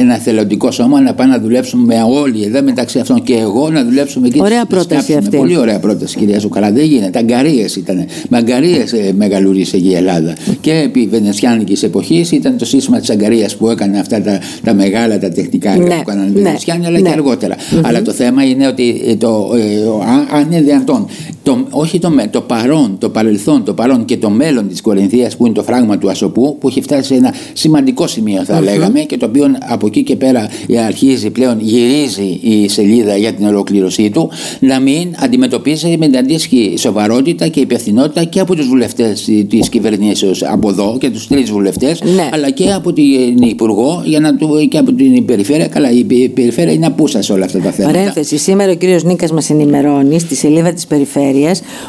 [0.00, 3.84] ένα θελοντικό σώμα, να πάνε να δουλέψουμε με όλοι εδώ, μεταξύ αυτών και εγώ, να
[3.84, 4.40] δουλέψουμε εκεί.
[4.40, 5.18] Ωραία Να πρόταση σκάψουμε.
[5.18, 5.36] αυτή.
[5.36, 6.72] Πολύ ωραία πρόταση, κυρία Σουκαρά.
[6.72, 7.18] Δεν γίνεται.
[7.18, 8.06] Αγκαρίες ήταν.
[8.28, 10.34] Με αγκαρίε ε, μεγαλούρισε η Ελλάδα.
[10.60, 15.18] Και επί Βενεσιάνικη εποχής ήταν το σύστημα της αγκαρίας που έκανε αυτά τα, τα μεγάλα,
[15.18, 17.08] τα τεχνικά έργα Ναι, που έκαναν οι ναι, Βενεσιάνοι, αλλά ναι.
[17.08, 17.56] και αργότερα.
[17.82, 21.06] Αλλά το θέμα είναι ότι ε, το, ε, ο- αν- αν είναι δυνατόν,
[21.42, 25.36] το, όχι το, με- το παρόν, το παρελθόν, το παρόν και το μέλλον της Κορινθίας
[25.36, 29.00] που είναι το φράγμα του Ασοπού, που έχει φτάσει σε ένα σημαντικό σημείο, θα λέγαμε,
[29.00, 33.46] και το οποίο από εκεί και πέρα ε, αρχίζει πλέον, γυρίζει η σελίδα για την
[33.46, 39.28] ολοκλήρωσή του, να μην αντιμετωπίζει με την αντίστοιχη σοβαρότητα και υπευθυνότητα και από τους βουλευτές
[39.48, 42.28] της κυβερνήσεως από εδώ και τους τρεις βουλευτές, Ναι.
[42.32, 45.66] αλλά και από την Υπουργό για να του, και από την Περιφέρεια.
[45.68, 47.98] Καλά, η πε- Περιφέρεια είναι απούσα σε όλα αυτά τα θέματα.
[47.98, 51.28] Παρένθεση, σήμερα ο κύριος Νίκας μας ενημερώνει στη σελίδα της Περιφέρειας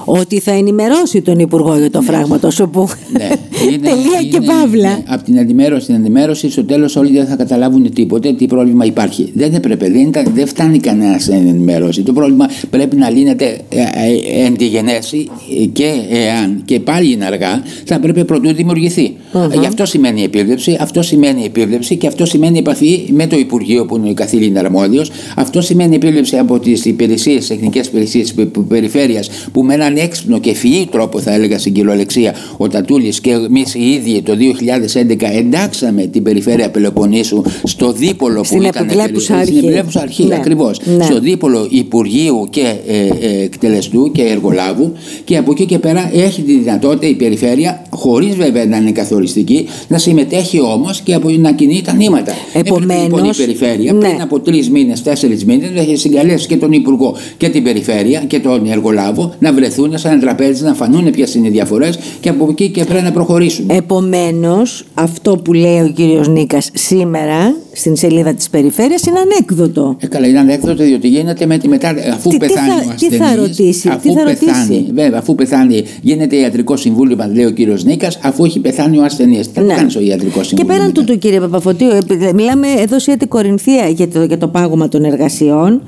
[0.05, 3.29] ότι θα ενημερώσει τον Υπουργό για το φράγμα τόσο που Ναι,
[3.65, 4.89] είναι- τελεία και είναι- παύλα.
[4.89, 8.85] ναι, από την ενημέρωση στην ενημέρωση, στο τέλος όλοι δεν θα καταλάβουν τίποτε, τι πρόβλημα
[8.85, 9.31] υπάρχει.
[9.33, 12.01] Δεν έπρεπε, δεν, ήταν, δεν φτάνει κανένα στην ενημέρωση.
[12.01, 15.29] Το πρόβλημα πρέπει να λύνεται ε, ε, εν τη γενέση
[15.61, 19.15] ε, και εάν και πάλι είναι αργά, θα πρέπει πρωτού δημιουργηθεί.
[19.53, 23.85] Ε, Γι' αυτό σημαίνει επίβλεψη, αυτό σημαίνει επίβλεψη και αυτό σημαίνει επαφή με το Υπουργείο
[23.85, 25.11] που είναι ο καθήλυνα αρμόδιος.
[25.35, 28.33] Αυτό σημαίνει επίβλεψη από τις υπηρεσίες, τεχνικές υπηρεσίες
[28.67, 33.35] περιφέρειας που με έναν έξυπνο και ευφυή τρόπο, θα έλεγα στην κυριολεξία, ο Τατούλης και
[33.55, 38.83] εμείς οι ίδιοι το 2011 εντάξαμε την περιφέρεια Πελοποννήσου στο δίπολο Στην που ήταν.
[38.83, 39.65] επιβλέπουσα περι- Στην αρχή.
[39.65, 40.35] επιβλέπουσα αρχή, Ναι.
[40.35, 40.79] ακριβώς.
[40.97, 41.03] Ναι.
[41.03, 44.91] Στο δίπολο Υπουργείου και ε, ε, εκτελεστού και εργολάβου
[45.23, 49.67] και από εκεί και πέρα έχει τη δυνατότητα η περιφέρεια, χωρίς βέβαια να είναι καθοριστική,
[49.87, 52.31] να συμμετέχει όμως και από, να κινεί τα νήματα.
[52.53, 53.99] Έπρεπε, Επομένως, λοιπόν, η περιφέρεια ναι.
[53.99, 58.19] πριν από τρεις μήνες, τέσσερις μήνες, να έχει συγκαλέσει και τον Υπουργό και την περιφέρεια
[58.27, 62.29] και τον εργολάβο να βρεθούν σε ένα τραπέζι, να φανούν ποιες είναι οι διαφορές και
[62.29, 63.65] από εκεί και πέρα να προχωρήσουν.
[63.69, 69.95] Επομένως, αυτό που λέει ο κύριος Νίκας σήμερα στην σελίδα της Περιφέρειας είναι ανέκδοτο.
[69.99, 72.79] Ε, καλά, είναι ανέκδοτο διότι γίνεται με τη μετά, αφού Τι- τι πεθάνει θα- ο
[72.97, 77.15] τι ασθενής, θα ρωτήσει, αφού τι θα πεθάνει, ρωτήσει; βέβαια, αφού πεθάνει, γίνεται ιατρικό συμβούλιο,
[77.15, 77.90] μα λέει ο κύριος Νίκα,
[78.23, 79.47] αφού έχει πεθάνει ο ασθενής.
[79.47, 79.73] Τι θα Ναι.
[79.73, 80.73] κάνεις στο ιατρικός Και συμβούλιο.
[80.73, 84.47] πέραν μετά; του, κύριε Παπαφωτίου, επί- μιλάμε εδώ σε την Κορινθία για το, για το
[84.47, 85.81] πάγωμα των εργασιών.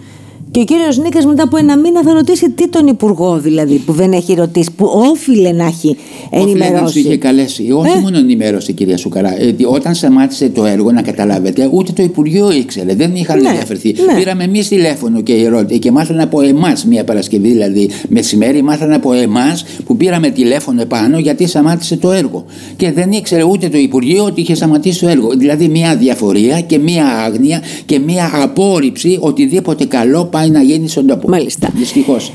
[0.53, 3.91] Και ο κύριος Νίκας μετά από ένα μήνα θα ρωτήσει τι τον Υπουργό δηλαδή που
[3.93, 5.97] δεν έχει ρωτήσει, που όφιλε να έχει
[6.29, 6.99] Όφιλε να τους ενημερώσει.
[6.99, 7.71] είχε καλέσει.
[7.71, 9.41] Όχι Ε; μόνο ενημέρωση, κυρία Σουκαρά.
[9.41, 12.95] Ε, δι- όταν σταμάτησε το έργο, να καταλάβετε, ούτε το Υπουργείο ήξερε.
[12.95, 13.95] Δεν είχαν Ναι, ενδιαφερθεί.
[14.07, 14.17] ναι.
[14.19, 19.13] Πήραμε εμείς τηλέφωνο και, ερώτηση και μάθανε από εμάς μια Παρασκευή, δηλαδή μεσημέρι, μάθανε από
[19.13, 22.45] εμάς που πήραμε τηλέφωνο επάνω γιατί σταμάτησε το έργο.
[22.75, 25.29] Και δεν ήξερε ούτε το Υπουργείο ότι είχε σταματήσει το έργο.
[25.37, 31.07] Δηλαδή μια διαφορία και μια άγνοια και μια απόρριψη οτιδήποτε καλό πάει να γίνει στον
[31.07, 31.29] τόπο.
[31.29, 31.69] Μάλιστα.
[31.75, 32.31] Δυστυχώς.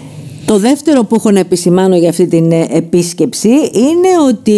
[0.49, 4.53] Το δεύτερο που έχω να επισημάνω για αυτή την ε, επίσκεψη είναι ότι,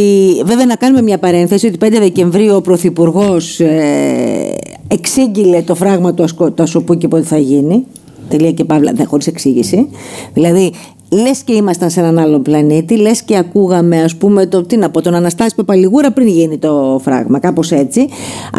[0.44, 4.56] βέβαια να κάνουμε μια παρένθεση, ότι 5 Δεκεμβρίου ο Πρωθυπουργός ε,
[4.88, 7.84] εξήγηλε το φράγμα του ασκο- του Ασοπού και πότε θα γίνει.
[8.28, 9.88] Τελεία και παύλα, δεν χωρίς εξήγηση.
[10.34, 10.72] Δηλαδή,
[11.10, 14.90] λες και ήμασταν σε έναν άλλο πλανήτη, λες και ακούγαμε ας πούμε το, τι να
[14.90, 18.08] πω, τον Αναστάση Παπαλιγούρα πριν γίνει το φράγμα, κάπως έτσι.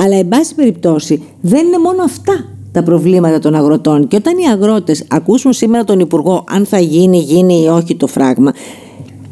[0.04, 4.08] Αλλά εν πάση περιπτώσει δεν είναι μόνο αυτά τα προβλήματα των αγροτών.
[4.08, 8.08] Και όταν οι αγρότες ακούσουν σήμερα τον Υπουργό αν θα γίνει, γίνει ή όχι το
[8.08, 8.54] φράγμα,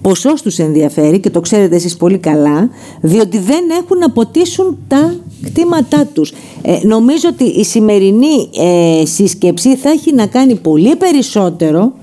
[0.02, 2.69] ποσό τους ενδιαφέρει και το ξέρετε εσείς πολύ καλά,
[3.02, 6.34] διότι δεν έχουν να ποτίσουν τα κτήματά τους.
[6.62, 11.93] Ε, νομίζω ότι η σημερινή ε, σύσκεψη θα έχει να κάνει πολύ περισσότερο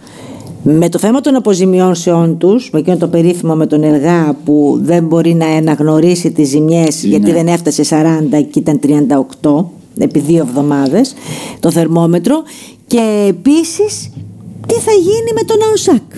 [0.62, 5.04] με το θέμα των αποζημιώσεων τους, με εκείνο το περίφημο με τον Εργά που δεν
[5.04, 7.82] μπορεί να αναγνωρίσει τις ζημιές γιατί δεν έφτασε
[8.30, 8.80] 40 και ήταν
[9.42, 9.64] 38
[9.98, 11.14] επί δύο εβδομάδες
[11.60, 12.42] το θερμόμετρο
[12.86, 14.10] και επίσης
[14.66, 16.12] τι θα γίνει με τον ΑΟΣΑΚ.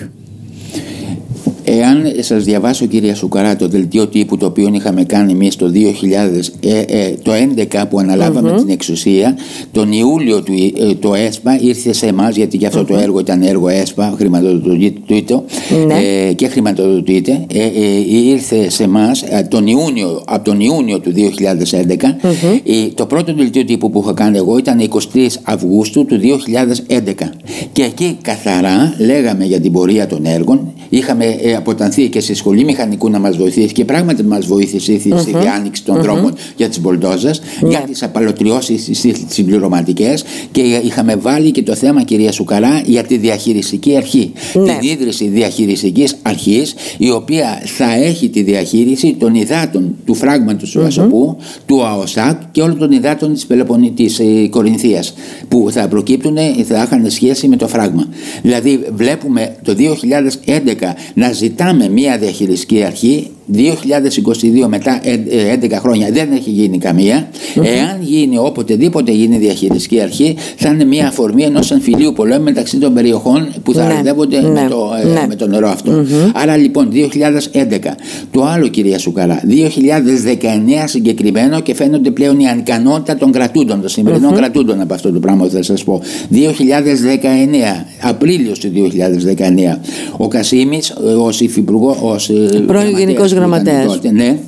[1.77, 6.53] Εάν σας διαβάσω, κυρία Σουκαρά, το δελτίο τύπου το οποίο είχαμε κάνει εμείς το 2000,
[6.59, 9.35] ε, ε, το 2011 που αναλαβαμε την εξουσία,
[9.71, 13.41] τον Ιούλιο του, ε, το ΕΣΠΑ ήρθε σε εμάς, γιατί και αυτο το έργο ήταν
[13.41, 15.43] έργο ΕΣΠΑ, χρηματοδοτείται
[15.87, 15.93] Ναι.
[16.27, 17.45] ε, και χρηματοδοτείται.
[17.53, 22.17] Ε, ε, ήρθε σε εμάς τον Ιούνιο, από τον Ιούνιο του 2011.
[22.63, 24.97] Ε, το πρώτο δελτίο τύπου που είχα κάνει εγώ ήταν 23
[25.43, 26.19] Αυγούστου του
[26.87, 27.31] 2011.
[27.71, 30.73] Και εκεί καθαρά λέγαμε για την πορεία των έργων.
[30.89, 34.99] Είχαμε ε, αποτανθεί και στη σχολή μηχανικού να μας βοηθήσει και πράγματι μας βοήθησε η
[34.99, 38.89] στη διάνοιξη των δρόμων για τις μπολντόζες, για τις απαλωτριώσεις
[39.27, 44.31] συμπληρωματικές και είχαμε βάλει και το θέμα, κυρία Σουκαρά, για τη διαχειριστική αρχή.
[44.53, 44.77] Ναι.
[44.77, 50.81] Την ίδρυση διαχειριστικής αρχής, η οποία θα έχει τη διαχείριση των υδάτων του φράγματος του
[50.83, 55.13] Ασοπού, του ΑΟΣΑΚ και όλων των υδάτων της Πελοποννητής ε, Κορινθίας
[55.47, 58.07] που θα προκύπτουν, ε, θα είχαν σχέση με το φράγμα.
[58.41, 60.78] Δηλαδή, βλέπουμε το 2011
[61.13, 67.29] να ζητάμε μια διαχειριστική αρχή 2022 μετά ε, ε, 11 χρόνια δεν έχει γίνει καμία.
[67.55, 72.93] Εάν γίνει οποτεδήποτε γίνει διαχειριστική αρχή, θα είναι μια αφορμή ενός αμφιλίου πολέμου μεταξύ των
[72.93, 75.25] περιοχών που θα Ναι, αρδεύονται ναι, με, το, ε, ναι.
[75.27, 76.05] με το νερό αυτό.
[76.33, 76.99] Άρα λοιπόν 2011.
[78.31, 79.47] Το άλλο κυρία Σουκαρά, 2019
[80.85, 85.43] συγκεκριμένο και φαίνονται πλέον η ανικανότητα των κρατούντων, των σημερινων κρατούντων από αυτό το πράγμα
[85.45, 86.01] που θα σας πω.
[86.31, 86.35] 2019,
[88.01, 89.79] Απρίλιος του 2019,
[90.17, 92.33] ο Κασίμης ε, ως υφυπουργό, ως ε,
[92.67, 93.85] γραμματέας Γενικός που ήταν Γραμματέας.
[93.85, 94.39] τότε, ναι,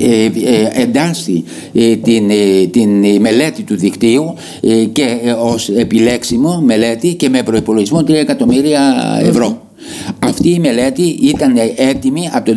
[0.00, 5.68] ε, ε, εντάσσει ε, την, ε, την ε, μελέτη του δικτύου ε, και ε, ως
[5.68, 8.80] επιλέξιμο μελέτη και με προϋπολογισμό 3 εκατομμύρια
[9.22, 9.67] ευρώ.
[10.18, 12.56] Αυτή η μελέτη ήταν έτοιμη από το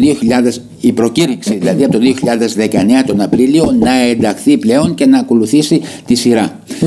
[0.50, 5.82] 2000, η προκήρυξη δηλαδή από το 2019 τον Απρίλιο να ενταχθεί πλέον και να ακολουθήσει
[6.06, 6.60] τη σειρά.
[6.82, 6.86] 2019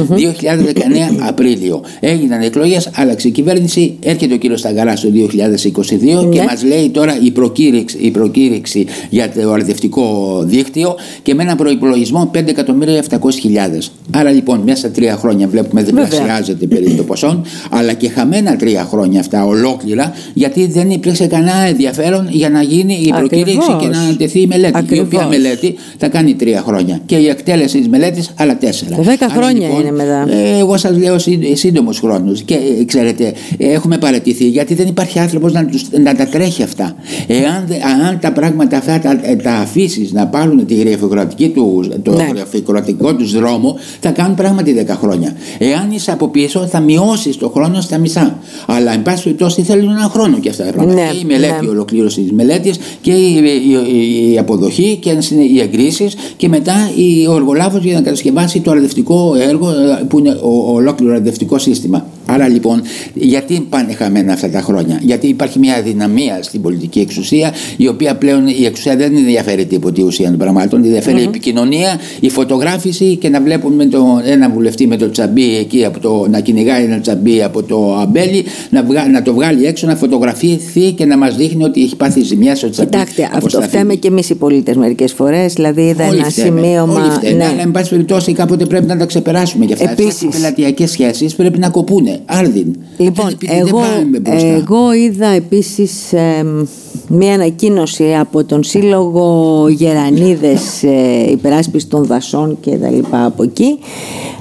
[1.29, 6.45] Απρίλιο έγιναν εκλογές, άλλαξε η κυβέρνηση, έρχεται ο κύριος Σταγαράς το 2022 και Ναι.
[6.45, 12.31] μας λέει τώρα η προκήρυξη, η προκήρυξη για το αρδευτικό δίκτυο και με ένα προϋπολογισμό
[12.35, 13.91] 5.700.000.
[14.11, 18.85] Άρα λοιπόν μέσα σε τρία χρόνια βλέπουμε διπλασιάζεται περί το ποσό, αλλά και χαμένα τρία
[18.85, 23.83] χρόνια αυτά ολόκληρα, γιατί δεν υπήρξε κανένα ενδιαφέρον για να γίνει η προκήρυξη Ακριβώς.
[23.83, 24.79] και να ανατεθεί η μελέτη.
[24.79, 25.27] Η οποία Ακριβώς.
[25.29, 27.01] μελέτη θα κάνει τρία χρόνια.
[27.07, 28.97] Και η εκτέλεση της μελέτης άλλα τέσσερα.
[29.01, 30.27] Δέκα Άρα, χρόνια είναι μετά.
[30.31, 31.17] ε, εγώ σας λέω
[31.55, 32.33] σύντομο χρόνο.
[32.45, 36.63] Και ε, ξέρετε, ε, έχουμε παρατηθεί γιατί δεν υπάρχει άνθρωπος να, τους- να τα τρέχει
[36.63, 36.95] αυτά.
[37.27, 41.85] Εάν, δε- αν τα πράγματα αυτά τα, ε, τα αφήσεις να πάρουν τη γραφειοκρατική του,
[42.03, 42.29] το Ναι.
[42.35, 45.33] γραφειοκρατικό τους δρόμο, θα κάνουν πράγματι 10 χρόνια.
[45.59, 48.39] Εάν είσαι από πίσω, θα μειώσεις το χρόνο στα μισά.
[48.67, 51.03] Αλλά, εν πάση περιπτώσει, θέλουν ένα χρόνο και αυτά τα πράγματα.
[51.05, 51.67] Ναι, και η μελέτη, ναι.
[51.67, 55.11] η ολοκλήρωσης της μελέτης και η, η- η- η αποδοχή και
[55.53, 60.19] οι εγκρίσεις και μετά η- ο εργολάβος για να κατασκευάσει το αρδευτικό έργο ε, που
[60.19, 62.07] είναι ο, ο ολόκληρο αρδευτικό σύστημα.
[62.27, 62.83] Άρα λοιπόν,
[63.15, 68.17] γιατί πάνε χαμένα αυτά τα χρόνια, Γιατί υπάρχει μια αδυναμία στην πολιτική εξουσία, η οποία
[68.17, 72.29] πλέον η εξουσία δεν ενδιαφέρει τίποτα η ουσία των πραγμάτων, την ενδιαφέρει η επικοινωνία, η
[72.29, 76.85] φωτογράφηση και να βλέπουμε το, ένα βουλευτή με το τσαμπί εκεί, από το, να κυνηγάει
[76.85, 81.05] ένα τσαμπί από το αμπέλι, να, βγα- να το βγάλει έξω να φωτογραφεί προσπαθήσει και
[81.05, 83.69] να μας δείχνει ότι έχει πάθει ζημιά, ότι θα Κοιτάξτε, αυτό αποσταθεί.
[83.69, 85.53] φταίμε και εμείς οι πολίτες μερικές φορές.
[85.53, 86.95] Δηλαδή, είδα Όλοι ένα φταίμε, σημείωμα.
[86.95, 87.45] όλοι φταίμε, ναι.
[87.45, 89.65] Αλλά, εν πάση περιπτώσει, κάποτε πρέπει να τα ξεπεράσουμε.
[89.65, 90.23] Και αυτά Επίσης.
[90.23, 92.19] οι πελατειακές σχέσεις πρέπει να κοπούνε.
[92.25, 92.77] Άρδιν.
[92.97, 94.47] Λοιπόν, Δεν- δεν εγώ, πάμε μπροστά.
[94.47, 96.63] εγώ είδα επίσης εμ,
[97.09, 103.79] μία ανακοίνωση από τον Σύλλογο Γερανίδες ε, Υπεράσπισης των Δασών και τα λοιπά από εκεί.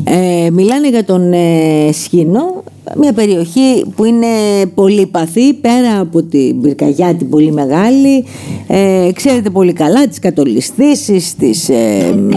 [0.04, 2.63] Ε, μιλάνε για τον ε, Σχήνο,
[2.98, 4.28] μια περιοχή που είναι
[4.76, 8.24] πολύ παθή πέρα από την πυρκαγιά την πολύ μεγάλη.
[8.68, 12.30] Ε, ξέρετε πολύ καλά τις κατολιστήσεις, τις, ε, μ,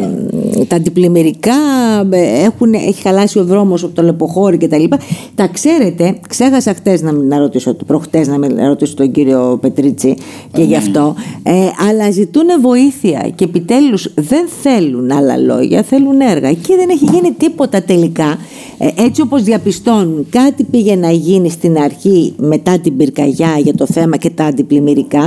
[0.67, 1.53] τα αντιπλημμυρικά,
[2.11, 4.99] ε, έχουν, έχει χαλάσει ο δρόμος από το Λεποχώρι και τα λοιπά.
[5.35, 10.17] Τα ξέρετε, ξέχασα χτες να, να ρωτήσω, προχτές να, με- να ρωτήσω τον κύριο Πετρίτσι
[10.53, 11.53] και γι' αυτό, ε,
[11.91, 16.49] αλλά ζητούν βοήθεια και επιτέλους δεν θέλουν άλλα λόγια, θέλουν έργα.
[16.49, 18.39] Εκεί δεν έχει γίνει τίποτα τελικά.
[18.79, 23.87] Ε, έτσι όπως διαπιστώνουν, κάτι πήγε να γίνει στην αρχή μετά την πυρκαγιά για το
[23.87, 25.23] θέμα και τα αντιπλημμυρικά,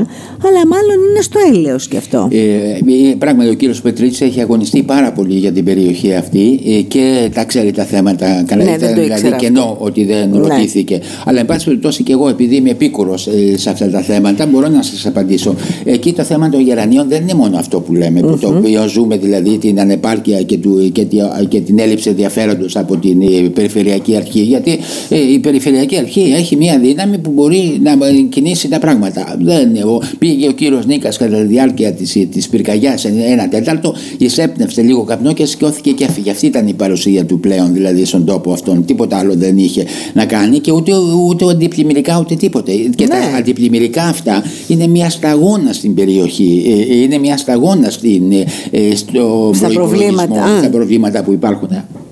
[0.46, 2.28] αλλά μάλλον είναι στο έλεος και αυτό.
[2.32, 6.82] Ε, ε, πράγματι, ο κύριος Πετρίτη έχει αγωνιστεί πάρα πολύ για την περιοχή αυτή ε,
[6.82, 8.44] και τα ξέρει τα θέματα.
[8.48, 9.78] Καλά, Ναι, ήταν δεν το δηλαδή ήξερα κενό αυτό.
[9.80, 10.38] ότι δεν Ναι.
[10.38, 11.00] ρωτήθηκε.
[11.26, 14.82] Αλλά, εν πάση περιπτώσει, και εγώ, επειδή είμαι επίκουρος σε αυτά τα θέματα, μπορώ να
[14.84, 15.56] σας απαντήσω.
[15.84, 19.18] Εκεί το θέμα των γερανίων δεν είναι μόνο αυτό που λέμε, που το οποίο ζούμε
[19.18, 24.16] δηλαδή την ανεπάρκεια και, του, και, τη- και την έλλειψη ενδιαφέροντος από την ε, Περιφερειακή
[24.16, 24.40] Αρχή.
[24.42, 27.96] Γιατί ε, η Περιφερειακή Αρχή έχει μια δύναμη που μπορεί να ε,
[28.30, 29.36] κινήσει τα πράγματα.
[29.42, 34.82] Δεν, ο, πήγε ο κύριος Νίκας κατά τη διάρκεια της της πυρκαγιάς ένα τέταρτο, εισέπνευσε
[34.82, 36.32] λίγο καπνό και σηκώθηκε και έφυγε.
[36.32, 38.86] Αυτή ήταν η παρουσία του πλέον δηλαδή στον τόπο αυτόν.
[38.86, 40.92] Τίποτα άλλο δεν είχε να κάνει και ούτε,
[41.28, 42.72] ούτε αντιπλημμυρικά ούτε τίποτε.
[42.96, 43.38] Και τα Ναι.
[43.38, 46.64] αντιπλημμυρικά αυτά είναι μια σταγόνα στην περιοχή.
[46.66, 50.58] Ε, ε, Είναι μια σταγόνα στην, ε, ε, στο Στα προϋπολογισμό, προβλήματα, α.
[50.60, 51.70] στα προβλήματα που υπάρχουν.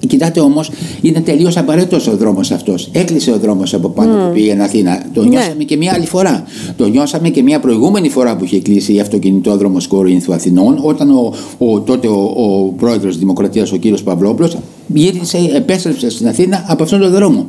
[0.08, 2.90] Κοιτάτε όμως, είναι τελείως απαραίτητος ο δρόμος αυτός.
[2.92, 5.06] Έκλεισε ο δρόμος από πάνω που πήγαινε Αθήνα.
[5.14, 5.28] Το Ναι.
[5.30, 6.44] νιώσαμε και μια άλλη φορά.
[6.78, 11.34] Το νιώσαμε και μια προηγούμενη φορά που είχε κλείσει η αυτοκινητόδρομος Κορίνθου Αθηνών, όταν ο,
[11.58, 16.84] ο, τότε ο, ο πρόεδρος της Δημοκρατίας, ο κύριος Παυλόπουλος, γύρισε, επέστρεψε στην Αθήνα από
[16.84, 17.46] αυτόν τον δρόμο.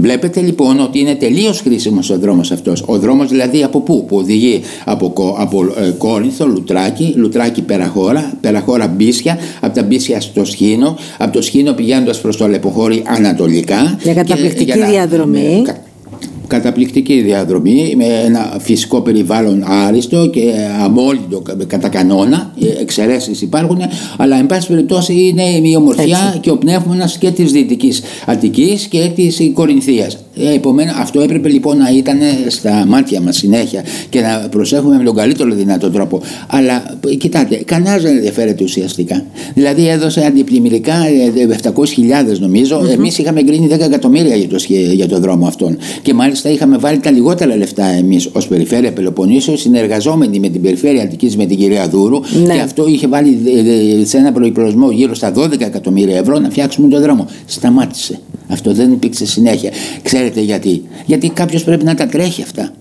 [0.00, 2.82] Βλέπετε λοιπόν ότι είναι τελείως χρήσιμος ο δρόμος αυτός.
[2.86, 8.32] Ο δρόμος δηλαδή από πού, που οδηγεί από, Κο- από ε, Κόρινθο, Λουτράκι, Λουτράκι Περαχώρα,
[8.40, 13.98] Περαχώρα Μπίσια, από τα Μπίσια στο Σχήνο, από το Σχήνο πηγαίνοντας προς το Λεποχώρι ανατολικά.
[14.02, 15.38] Για καταπληκτική και- για να- διαδρομή.
[15.56, 15.82] με- κα-
[16.48, 23.78] καταπληκτική διαδρομή με ένα φυσικό περιβάλλον άριστο και αμόλυντο κα- κατά κανόνα εξαιρέσεις υπάρχουν
[24.16, 29.10] αλλά εν πάση περιπτώσει είναι η ομορφιά και ο πνεύμονας και της Δυτικής Αττικής και
[29.14, 34.48] της Κορινθίας ε, επομένως αυτό έπρεπε λοιπόν να ήταν στα μάτια μας συνέχεια και να
[34.50, 36.20] προσέχουμε με τον καλύτερο δυνατό τρόπο.
[36.46, 39.24] Αλλά ε, κοιτάτε κανένας δεν ενδιαφέρεται ουσιαστικά.
[39.54, 42.86] Δηλαδή έδωσε αντιπλημμυρικά ε, 700.000 νομίζω.
[42.92, 45.78] Εμείς είχαμε γκρίνει 10 εκατομμύρια για το, σχε- για το δρόμο αυτόν.
[46.02, 51.02] Και μάλιστα είχαμε βάλει τα λιγότερα λεφτά εμείς ως Περιφέρεια Πελοποννήσου συνεργαζόμενοι με την Περιφέρεια
[51.02, 52.20] Αττικής με την κυρία Δούρου.
[52.46, 52.54] Ναι.
[52.54, 56.50] και αυτό είχε βάλει ε, ε, σε ένα προϋπολογισμό γύρω στα 12 εκατομμύρια ευρώ να
[56.50, 57.26] φτιάξουμε τον δρόμο.
[57.46, 58.18] Σταμάτησε
[58.48, 59.70] αυτό δεν υπήρξε συνέχεια.
[60.02, 60.82] Ξέρετε γιατί.
[61.06, 62.72] Γιατί κάποιος πρέπει να τα τρέχει αυτά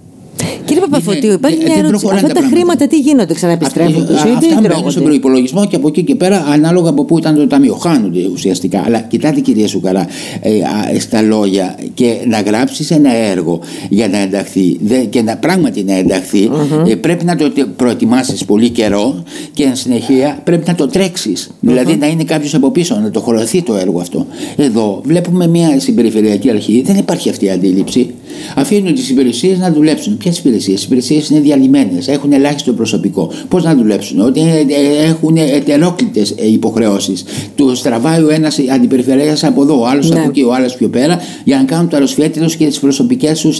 [0.79, 1.89] Κύριε Παπαφωτίου, υπάρχει ε, μια δεν ερώτηση.
[2.01, 2.55] προχωράνε Αυτά τα τα πράγματα.
[2.55, 5.01] χρήματα τι γίνονται, ξαναεπιστρέφουν Αυτά- πίσω ή Αυτά τι μπαίνουν στον τρώγονται.
[5.19, 7.73] προπολογισμό και από εκεί και πέρα, ανάλογα από πού ήταν το ταμείο.
[7.75, 8.83] Χάνονται ουσιαστικά.
[8.85, 10.07] Αλλά κοιτάτε, κυρία Σουκαρά,
[10.41, 13.59] ε, α, στα λόγια και να γράψεις ένα έργο
[13.89, 16.49] για να ενταχθεί δε- και να πράγματι να ενταχθει
[16.87, 21.49] ε, πρέπει να το προετοιμάσεις πολύ καιρό και εν συνεχεία πρέπει να το τρέξεις.
[21.59, 24.25] Δηλαδή να είναι κάποιος από πίσω, να το χωρωθεί το έργο αυτό.
[24.55, 28.13] Εδώ βλέπουμε μια συμπεριφερειακή αρχή, δεν υπάρχει αυτή η αντίληψη.
[28.55, 30.17] Αφήνουν τις υπηρεσίες να δουλέψουν.
[30.17, 33.32] Ποιες υπηρεσίες, Οι υπηρεσίες είναι διαλυμένες, έχουν ελάχιστο προσωπικό.
[33.49, 37.23] Πώς να δουλέψουν, Ότι ε, ε, έχουν ετερόκλητες υποχρεώσεις.
[37.56, 40.19] Του τραβάει ο ένας αντιπεριφερειακά από εδώ, ο άλλος Ναι.
[40.19, 43.60] από εκεί, ο άλλος πιο πέρα, για να κάνουν τα ροσφέτηρου και τις προσωπικές τους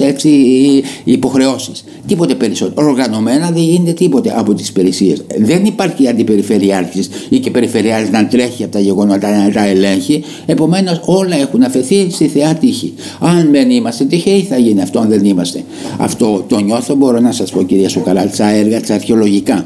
[1.04, 1.84] υποχρεώσεις.
[2.08, 2.88] Τίποτε περισσότερο.
[2.88, 5.24] Οργανωμένα δεν γίνεται τίποτε από τις υπηρεσίες.
[5.38, 10.24] Δεν υπάρχει αντιπεριφερειάρχης ή και περιφερειάρχης να τρέχει από τα γεγονότα να τα ελέγχει.
[10.46, 12.94] Επομένως, όλα έχουν αφαιθεί στη θεά τύχη.
[13.20, 15.64] Αν δεν είμαστε τυχαίοι, θα γίνει αυτό, αν δεν είμαστε.
[15.98, 19.66] Αυτό το νιώθω, μπορώ να σας πω, κυρία Σουκαρά, στα έργα, τα αρχαιολογικά.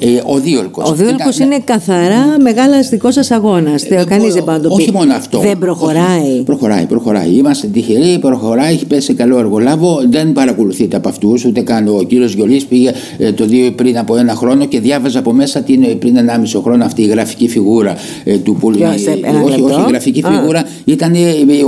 [0.00, 0.82] Ε, ο Δίολκο.
[0.86, 3.86] Ο Δίολκο είναι καθαρά μεγάλο αστικός σας αγώνας.
[4.08, 4.82] Κανείς δεν πάει να το πει.
[4.82, 5.38] Όχι μόνο αυτό.
[5.38, 6.20] Δεν προχωράει.
[6.32, 6.42] Όχι.
[6.44, 7.30] Προχωράει, προχωράει.
[7.30, 10.00] Είμαστε τυχεροί, προχωράει, έχει πέσει σε καλό εργολάβο.
[10.10, 14.16] Δεν παρακολουθείτε από αυτούς, ούτε καν ο κύριος Γιολή πήγε ε, το δύο πριν από
[14.16, 16.16] ένα χρόνο και διάβαζε από μέσα τι είναι πριν
[16.54, 18.76] 1,5 χρόνο αυτή η γραφική φιγούρα ε, του Πούλη.
[18.76, 19.74] Ποιος, ε, ένα όχι, λεπτό.
[19.74, 20.30] όχι, η γραφική Α.
[20.30, 21.18] φιγούρα ήταν ε,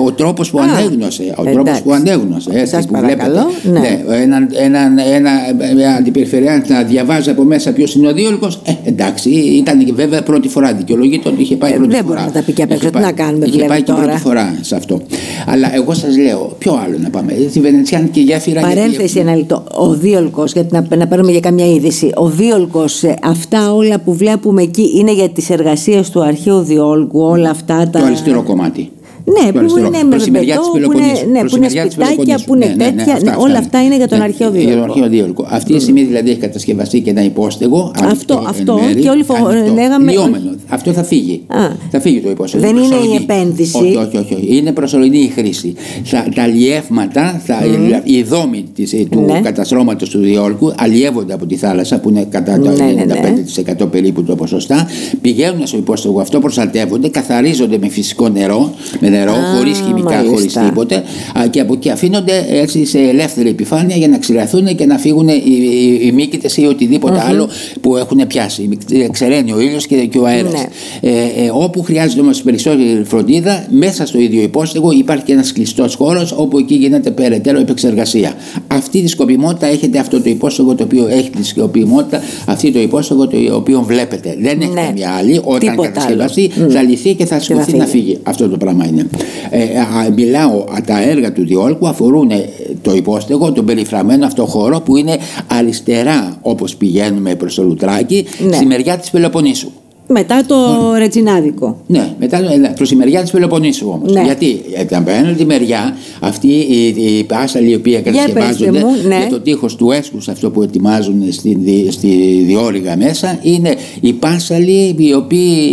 [0.06, 1.34] ο τρόπος που Α, ανέγνωσε.
[1.36, 1.82] Ο τρόπος εντάξει.
[1.82, 2.50] που ανέγνωσε.
[2.52, 4.04] Έτσι, Σας που παρακαλώ, βλέπετε.
[4.06, 4.14] ναι.
[4.22, 5.30] έναν, έναν, ένα,
[5.70, 10.22] ένα αντιπεριφερειάρχη να διαβάζει από μέσα ποιος είναι ο Δίολκο, ε, εντάξει, ήταν και βέβαια
[10.22, 10.72] πρώτη φορά.
[10.74, 12.14] Δικαιολογείται ότι είχε πάει Ε, πρώτη δεν φορά.
[12.14, 12.86] μπορεί να τα πει και απ' Είχε έξω.
[12.90, 14.02] Τι πάει- να κάνουμε, Είχε βλέπω πάει και τώρα.
[14.02, 15.00] πρώτη φορά σε αυτό.
[15.46, 17.32] Αλλά εγώ σας λέω, ποιο άλλο να πάμε.
[17.52, 18.60] Τη Βενετσιάνικη γέφυρα.
[18.60, 19.64] γιατί Παρένθεση έχουμε- ένα λεπτό.
[19.74, 22.10] Ο Δίολκο, γιατί να, να πάρουμε για καμιά είδηση.
[22.14, 22.84] Ο Δίολκο,
[23.22, 27.98] αυτά όλα που βλέπουμε εκεί είναι για τις εργασίες του αρχαίου Διόλκου, όλα αυτά τα.
[28.00, 28.90] Το αριστερό κομμάτι.
[29.34, 29.86] Ναι, Το που αριστερό.
[29.86, 31.30] είναι με Προς τη μεριά μπετό, της που είναι, Πελοποννήσου.
[31.34, 32.46] ναι, Προς που τη είναι μεριά της σπιτάκια, Πελοποννήσου.
[32.48, 33.14] που είναι Ναι, ναι, ναι, τέτοια.
[33.18, 33.58] αυτά, ναι, όλα αυτά.
[33.64, 34.84] αυτά είναι για τον Ναι, αρχαίο Για τον Διόλκο.
[34.92, 35.42] αρχαίο Δίολκο.
[35.58, 37.80] Αυτή τη στιγμή δηλαδή έχει κατασκευαστεί και ένα υπόστεγο.
[38.02, 40.50] ανοιχτό εν αυτό, μέρη, και όλοι φο- ανοιχτό, λέγαμε- λιώμενο.
[40.68, 41.36] Αυτό θα φύγει.
[41.46, 41.58] Α.
[41.90, 42.62] Θα φύγει το υπόστεγο.
[42.66, 43.16] Δεν είναι η Προσωρινή.
[43.28, 43.76] επένδυση.
[43.76, 44.56] Όχι, όχι, όχι, όχι.
[44.56, 45.74] Είναι προσωρινή η χρήση.
[46.04, 49.40] Θα, τα αλλιεύματα, θα, δηλαδή, η δόμη της, ε, του Ναι.
[49.40, 53.04] καταστρώματος του Διόλκου αλλιεύονται από τη θάλασσα που είναι κατά το Ναι, ναι, ναι.
[53.04, 54.86] 95% περίπου το ποσοστά.
[55.20, 60.30] Πηγαίνουν στο υπόστεγο αυτό, προστατεύονται, καθαρίζονται με φυσικό νερό, με νερό, Α, χωρίς χημικά, χωρίς
[60.30, 60.60] μάλιστα.
[60.62, 60.94] τίποτε.
[61.38, 65.28] Α, και από εκεί αφήνονται έτσι σε ελεύθερη επιφάνεια για να ξηραθούν και να φύγουν
[65.28, 67.48] οι, οι, οι μύκητες ή οτιδήποτε άλλο
[67.80, 68.68] που έχουν πιάσει.
[69.12, 70.52] Ξεραίνει ο ήλιος και, και ο αέρας.
[70.52, 71.10] Ναι.
[71.10, 75.94] Ε, ε, όπου χρειάζεται όμως περισσότερη φροντίδα, μέσα στο ίδιο υπόστεγο υπάρχει και ένας κλειστός
[75.94, 78.32] χώρος όπου εκεί γίνεται περαιτέρω επεξεργασία.
[78.66, 83.26] Αυτή τη σκοπιμότητα έχετε αυτό το υπόστεγο το οποίο έχει τη σκοπιμότητα, αυτή το υπόστεγο
[83.26, 84.36] το οποίο βλέπετε.
[84.40, 84.80] Δεν έχει Ναι.
[84.82, 85.40] καμία άλλη.
[85.44, 86.66] Όταν Τίποτα κατασκευαστεί άλλο.
[86.66, 86.70] Μμ.
[86.72, 88.04] θα λυθεί και θα θα σηκωθεί να φύγει.
[88.04, 88.18] φύγει.
[88.22, 89.06] Αυτό το πράγμα είναι.
[89.50, 92.48] Ε, α, μιλάω, α, τα έργα του Διόλκου αφορούν ε,
[92.82, 98.52] το υπόστεγο, τον περифραμένο αυτό χώρο που είναι αριστερά όπως πηγαίνουμε προς το Λουτράκι, Ναι.
[98.56, 99.70] στη μεριά της Πελοποννήσου.
[100.12, 100.56] Μετά το
[100.98, 101.76] ρετσινάδικο.
[101.86, 102.38] Ναι, μετά
[102.80, 104.12] προς τη μεριά της Πελοποννήσου όμως.
[104.12, 104.22] Ναι.
[104.22, 106.86] Γιατί ε, από την τη μεριά, αυτή η,
[107.18, 109.16] η πάσαλη η οποία κατασκευάζονται πέστε μου, ναι.
[109.16, 112.08] για το τείχος του έσχους, αυτό που ετοιμάζουν στη, δι- στη
[112.46, 115.70] διόρυγα μέσα, είναι οι πάσαλοι οι οποίοι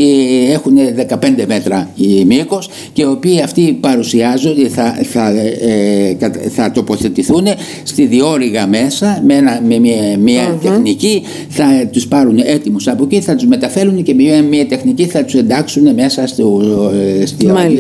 [0.50, 0.74] ε, έχουν
[1.10, 1.90] 15 μέτρα
[2.26, 7.46] μήκος και οι οποίοι αυτοί παρουσιάζονται, θα, θα, ε, κατα- θα τοποθετηθούν
[7.84, 13.20] στη διόρυγα μέσα με, ένα, με μια, μια τεχνική, θα τους πάρουν έτοιμους από εκεί,
[13.22, 16.76] θα τους μεταφέρουν και με μια, μια τεχνική θα τους εντάξουν μέσα στο, ε, στη-
[16.78, 16.97] Μάλιστα.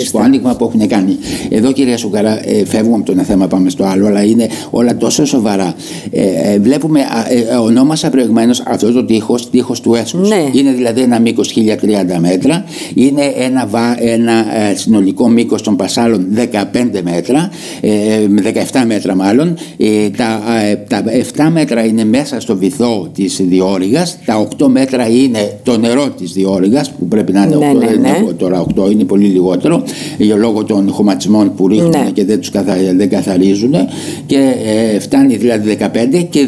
[0.05, 1.17] Στο άνοιγμα που έχουν κάνει.
[1.49, 4.97] Εδώ κυρία Σουκαρά, ε, φεύγουμε από το ένα θέμα, πάμε στο άλλο, αλλά είναι όλα
[4.97, 5.73] τόσο σοβαρά.
[6.11, 10.29] Ε, ε, βλέπουμε, α, ε, ε, ονόμασα προηγουμένως αυτός το τείχος, τείχος του έσους.
[10.29, 10.43] Ναι.
[10.53, 14.31] Είναι δηλαδή ένα μήκος 1030 μέτρα, είναι ένα, βα- ένα
[14.71, 17.49] ε, συνολικό μήκος των πασάλων 15 μέτρα,
[17.81, 17.91] ε,
[18.27, 19.55] με 17 μέτρα μάλλον.
[19.77, 21.03] Ε, τα, ε, τα
[21.47, 26.31] 7 μέτρα είναι μέσα στο βυθό της διόρυγας, τα 8 μέτρα είναι το νερό της
[26.31, 28.07] διόρυγας που πρέπει να είναι Ναι, 8, ναι, δεν ναι.
[28.21, 29.83] είναι τώρα 8 είναι πολύ λιγότερο
[30.17, 32.09] για λόγω των χωματισμών που ρίχνουν Ναι.
[32.13, 33.73] και δεν τους καθα, δεν καθαρίζουν
[34.25, 34.53] και
[34.93, 36.47] ε, φτάνει δηλαδή 15 και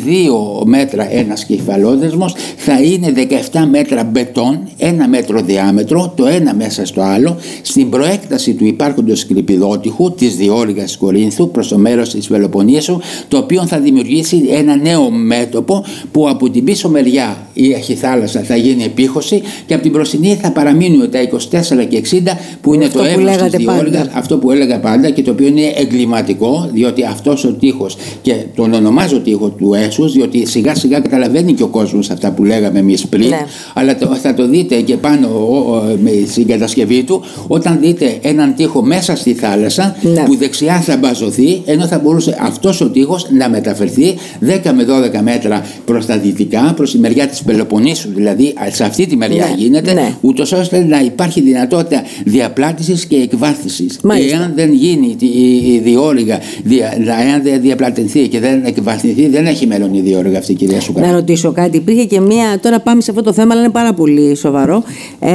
[0.62, 3.14] 2 μέτρα ένας κεφαλόδεσμος θα είναι
[3.52, 9.26] 17 μέτρα μπετόν, ένα μέτρο διάμετρο, το ένα μέσα στο άλλο στην προέκταση του υπάρχοντος
[9.26, 14.76] κρυπηδότυχου της διόρυγας της Κορίνθου προς το μέρος της Πελοποννήσου το οποίο θα δημιουργήσει ένα
[14.76, 19.84] νέο μέτωπο που από την πίσω μεριά η έχει θάλασσα θα γίνει επίχωση και από
[19.84, 22.18] την μπροστινή θα παραμείνουν τα 24 και 60
[22.62, 24.18] που είναι Αυτό το που εύρος της λέγατε διόρυγας πάντα.
[24.18, 28.74] αυτό που έλεγα πάντα και το οποίο είναι εγκληματικό διότι αυτός ο τείχος και τον
[28.74, 33.06] ονομάζω τείχο του έσους διότι σιγά σιγά καταλαβαίνει και ο κόσμος αυτά που λέγαμε εμείς
[33.08, 33.46] πριν Ναι.
[33.74, 38.18] αλλά το, θα το δείτε και πάνω ο- ο- με στην κατασκευή του όταν δείτε
[38.22, 40.24] έναν τείχο μέσα στη θάλασσα Ναι.
[40.26, 45.22] που δεξιά θα μπαζωθεί ενώ θα μπορούσε αυτός ο τείχος να μεταφερθεί 10 με 12
[45.22, 49.54] μέτρα προς τα δυτικά προς τη μεριά της Πελοποννήσου δηλαδή σε αυτή τη μεριά Ναι,
[49.58, 50.14] γίνεται ναι.
[50.22, 54.38] ούτως ώστε να υπάρχει δυνατότητα διαπλάτησης και εκβάθησης Μάλιστα.
[54.38, 56.94] εάν δεν γίνει τη- η, η διόρυγα δια,
[57.28, 61.12] εάν δεν διαπλατενθεί και δεν εκβαθυνθεί δεν έχει μέλλον η διόρυγα αυτή κυρία Σουκά Να
[61.12, 61.78] ρωτήσω κάτι.
[61.78, 62.60] Υπήρχε και μία.
[62.62, 64.84] Τώρα πάμε σε αυτό το θέμα, αλλά είναι πάρα πολύ σοβαρό.
[65.20, 65.32] Ε,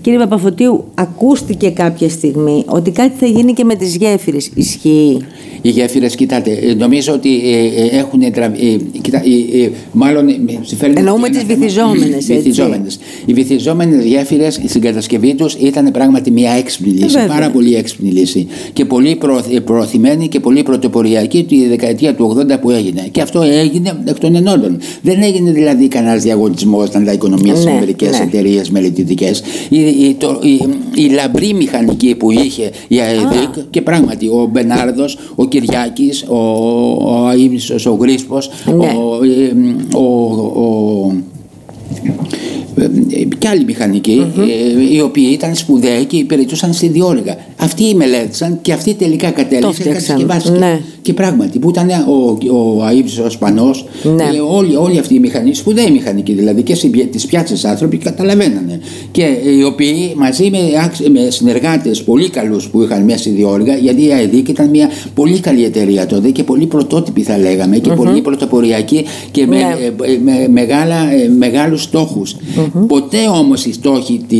[0.00, 4.50] κύριε Παπαφωτίου, ακούστηκε κάποια στιγμή ότι κάτι θα γίνει και με τις γέφυρες.
[4.54, 5.16] Ισχύει.
[5.62, 8.66] Οι γέφυρες, κοιτάτε, ε, νομίζω ότι ε, ε, έχουν τραβεί.
[8.94, 10.28] Ε, κοιτά, ε, ε, μάλλον.
[10.28, 11.58] ε, με συμφέρει Εννοούμε ένα τις θέμα.
[11.60, 12.32] βυθιζόμενες, έτσι.
[12.34, 12.98] Βυθιζόμενες.
[13.26, 17.06] Οι βυθιζόμενες γέφυρες στην κατασκευή τους ήταν πράγματι μια έξυπνη λύση.
[17.06, 17.26] βέβαια.
[17.26, 18.46] πάρα πολύ έξυπνη λύση.
[18.72, 23.08] Και πολύ προ, ε, προωθημένη και πολύ πρωτοποριακή τη δεκαετία του 80 που έγινε.
[23.10, 24.78] Και αυτό έγινε εκ των ενόντων.
[25.02, 28.24] Δεν έγινε δηλαδή κανένας διαγωνισμός να τα οικονομήσει Ναι, σε μερικές ναι.
[28.24, 29.30] εταιρείες μελετητικέ.
[29.68, 30.60] Η, η, το- η,
[31.02, 37.30] η λαμπρή μηχανική που είχε η ΑΕΔΙΚ και πράγματι ο Μπενάρδος, ο Κυριάκης, ο, ο
[37.32, 38.86] Αίμνησος, ο Γρίσπος, Ναι.
[38.86, 39.52] ο, ε,
[39.96, 40.04] ο,
[40.62, 41.12] ο,
[42.76, 42.88] ε,
[43.38, 47.36] και άλλοι μηχανικοί, ε, οι οποίοι ήταν σπουδαίοι και υπηρετούσαν στη διόλογα.
[47.60, 50.16] Αυτοί μελέτησαν και αυτοί τελικά κατέληξαν και φτιάξαν.
[50.16, 50.58] κατασκευάστηκαν.
[50.58, 50.80] Ναι.
[51.02, 54.22] Και πράγματι, που ήταν ο, ο Αΐβης ο Σπανός, Ναι.
[54.22, 58.80] ε, όλοι, όλοι αυτοί οι μηχανικοί, σπουδαίοι μηχανικοί δηλαδή και στις πιάτσες άνθρωποι καταλαβαίνανε.
[59.10, 63.30] Και ε, οι οποίοι μαζί με, άξ- με συνεργάτες πολύ καλούς που είχαν μέσα στη
[63.30, 67.78] διόλογα, γιατί η ΑΕΔΙΚ ήταν μια πολύ καλή εταιρεία τότε και πολύ πρωτότυπη θα λέγαμε
[67.78, 69.62] και πολύ πρωτοποριακή και με, Ναι.
[69.62, 72.36] ε, ε, με μεγάλα, ε, μεγάλους στόχους.
[72.86, 74.36] Ποτέ όμως οι στόχοι τη,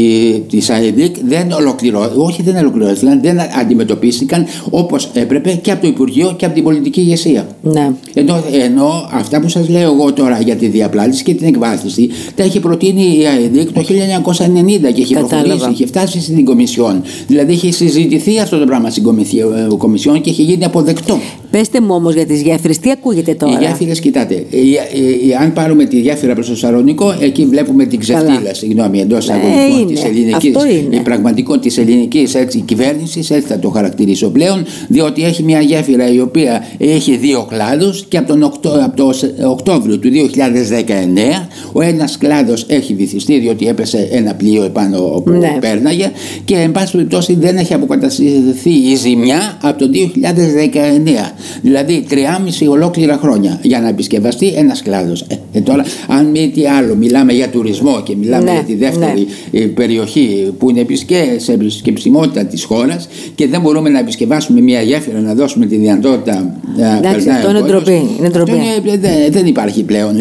[0.49, 6.35] της ΑΕΔΙΚ δεν ολοκληρώθηκαν, όχι δεν ολοκληρώθηκαν, δεν αντιμετωπίστηκαν όπως έπρεπε και από το Υπουργείο
[6.37, 7.47] και από την πολιτική ηγεσία.
[7.63, 7.91] Ναι.
[8.15, 12.43] Ενώ, ενώ αυτά που σας λέω εγώ τώρα για τη διαπλάτηση και την εκβάθυνση τα
[12.43, 15.43] έχει προτείνει η ΑΕΔΙΚ το 1990 και έχει Κατάλαβα.
[15.49, 17.03] προχωρήσει, έχει φτάσει στην Κομισιόν.
[17.27, 21.19] Δηλαδή έχει συζητηθεί αυτό το πράγμα στην Κομισιό- ε, Κομισιόν και έχει γίνει αποδεκτό.
[21.51, 25.35] Πετε μου όμως για τις γέφυρες, τι ακούγεται τώρα; Οι γέφυρες, κοιτάτε, η- η- η-
[25.41, 28.55] αν πάρουμε τη γέφυρα προς το Σαρονικό, εκεί βλέπουμε την ξεφτύλα, Καλά.
[28.55, 30.01] συγγνώμη, εντός Ε, εισαγωγικών είναι.
[30.01, 30.57] τη ελληνικής.
[30.57, 30.97] Αυτό είναι.
[30.97, 36.21] Η πραγματικό της ελληνικής κυβέρνησης, έτσι θα το χαρακτηρίσω πλέον, διότι έχει μια γέφυρα η
[36.21, 41.81] οποία έχει δύο κλάδους και από, τον Οκτώ, από το Σ- Οκτώβριο του 2019 ο
[41.83, 45.57] ένας κλάδος έχει βυθιστεί διότι έπεσε ένα πλοίο επάνω που Ναι.
[45.61, 46.11] πέρναγε
[46.45, 51.33] και εν πάση περιπτώσει δεν έχει αποκαταστηθεί η ζημιά από το 2019.
[51.63, 52.17] Δηλαδή 3,5
[52.71, 55.21] ολόκληρα χρόνια για να επισκευαστεί ένας κλάδος.
[55.29, 58.75] Ε, ε, τώρα, αν μη τι άλλο, μιλάμε για τουρισμό και μιλάμε Ναι, για τη
[58.75, 63.99] δεύτερη ε, περιοχή που είναι επίσης και σε επισκεψιμότητα της χώρας και δεν μπορούμε να
[63.99, 67.83] επισκευάσουμε μια γέφυρα να δώσουμε τη δυνατότητα να Εντάξει, περνάει αυτό ο είναι κόσμος.
[67.83, 68.51] ντροπή, είναι ντροπή.
[68.51, 70.17] Αυτό είναι- δεν, δεν υπάρχει πλέον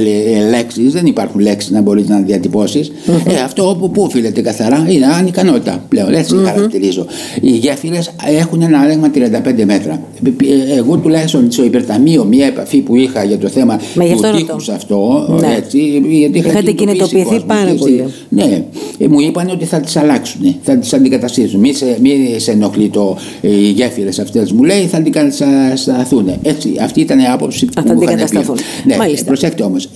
[0.50, 2.92] λέξεις, δεν υπάρχουν λέξεις να μπορείς να διατυπωσει
[3.28, 6.14] Ε, αυτό όπου που οφείλεται καθαρά είναι ανικανότητα πλέον.
[6.14, 7.06] Έτσι χαρακτηρίζω.
[7.42, 10.02] Οι γέφυρες έχουν ένα άλεγμα 35 μέτρα.
[10.24, 14.16] Ε, Εγώ τουλάχιστον στο υπερταμείο, μια επαφή που είχα για το θέμα Μα γι' του
[14.16, 14.46] αυτό ρωτώ.
[14.46, 15.56] τείχους αυτό, Ναι.
[15.58, 15.78] έτσι,
[16.10, 17.46] γιατί είχα Είχατε κινητοποιήσει κινητοποιηθεί κόσμο.
[17.48, 18.04] πάρα Και πολύ.
[18.30, 18.64] Ναι,
[18.98, 21.60] ε, μου είπαν ότι θα τις αλλάξουν, θα τις αντικαταστήσουν.
[21.60, 26.30] Μη σε, μη σε ενοχλεί το, ε, οι γέφυρες αυτές, μου λέει, θα αντικατασταθούν.
[26.44, 28.06] Έτσι, αυτή ήταν η άποψη που θα μου είχαν πει.
[28.06, 28.56] αντικατασταθούν.
[28.86, 29.26] Ναι, Μάλιστα.
[29.26, 29.90] προσέξτε όμως.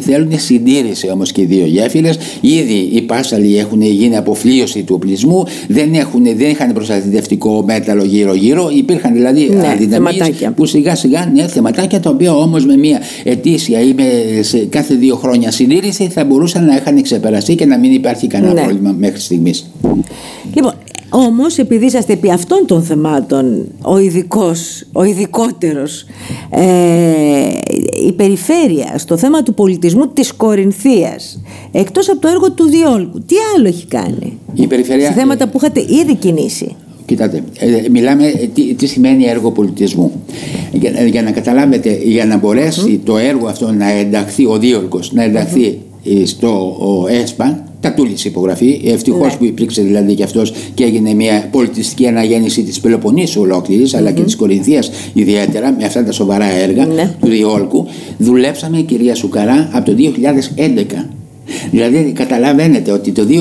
[0.00, 2.18] Θέλουν συντήρηση όμως και οι δύο γέφυρες.
[2.40, 5.44] Ήδη οι πάσαλοι έχουν γίνει αποφλίωση του οπλισμού.
[5.68, 8.70] Δεν, έχουν, δεν είχαν προστατευτικό μέταλλο γύρω-γύρω.
[8.76, 10.52] Υπήρχαν δηλαδή Ναι, αδυναμίες θεματάκια.
[10.52, 14.94] που σιγά σιγά ναι, θεματάκια τα οποία όμως με μια ετήσια ή με σε κάθε
[14.94, 18.60] δύο χρόνια συντήρηση θα μπορούσαν να είχαν ξεπεραστεί και να μην υπάρχει κανένα Ναι.
[18.60, 19.70] πρόβλημα μέχρι στιγμής.
[20.54, 20.72] Λοιπόν,
[21.10, 26.04] όμως, επειδή είσαστε επί αυτών των θεμάτων ο ειδικός, ο ειδικότερος,
[26.50, 26.62] ε,
[28.06, 31.40] η περιφέρεια στο θέμα του πολιτισμού της Κορινθίας
[31.72, 35.06] εκτός από το έργο του Διόλκου τι άλλο έχει κάνει Η περιφέρεια.
[35.06, 36.76] σε θέματα που είχατε ήδη κινήσει;
[37.08, 40.12] Κοιτάτε, ε, μιλάμε ε, τι, τι σημαίνει έργο πολιτισμού.
[40.72, 45.12] Για, ε, για να καταλάβετε, για να μπορέσει το έργο αυτό να ενταχθεί, ο δίωλκος,
[45.12, 48.80] να ενταχθεί ε, στο ο ΕΣΠΑ, τα τούλησε υπογραφή.
[48.84, 49.38] Ευτυχώς Ναι.
[49.38, 54.22] που υπήρξε δηλαδή και αυτός και έγινε μια πολιτιστική αναγέννηση της Πελοποννήσου ολόκληρης, αλλά και
[54.22, 57.14] της Κορινθίας ιδιαίτερα, με αυτά τα σοβαρά έργα Ναι.
[57.20, 57.86] του Διόλκου.
[58.18, 61.08] Δουλέψαμε, κυρία Σουκαρά, από το 2011.
[61.70, 63.34] Δηλαδή καταλαβαίνετε ότι το 2021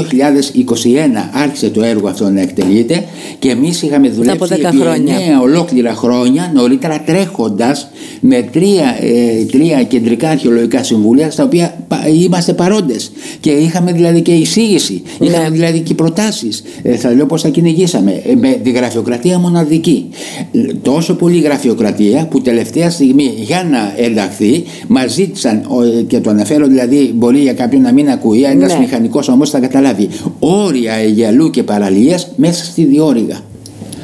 [1.33, 3.03] άρχισε το έργο αυτό να εκτελείται
[3.39, 5.15] και εμείς είχαμε δουλέψει από 10 επί χρόνια.
[5.39, 7.89] 9 ολόκληρα χρόνια νωρίτερα τρέχοντας
[8.19, 13.11] με τρία, ε, τρία κεντρικά αρχαιολογικά συμβούλια στα οποία πα- είμαστε παρόντες.
[13.39, 16.63] Και είχαμε δηλαδή και εισήγηση, είχαμε δηλαδή και προτάσεις.
[16.83, 18.11] Ε, θα λέω πως τα κυνηγήσαμε.
[18.11, 20.09] Ε, με τη γραφειοκρατία μοναδική.
[20.51, 26.19] Ε, τόσο πολύ γραφειοκρατία που τελευταία στιγμή για να ενταχθεί μας ζήτησαν ο, ε, και
[26.19, 28.79] το αναφέρω δηλαδή μπορεί για κάποιον να μην ακούει ένας Ναι.
[28.79, 33.37] μηχανικός όμως θα καταλάβει όρια Αιγιαλού και παραλίας μέσα στη διόρυγα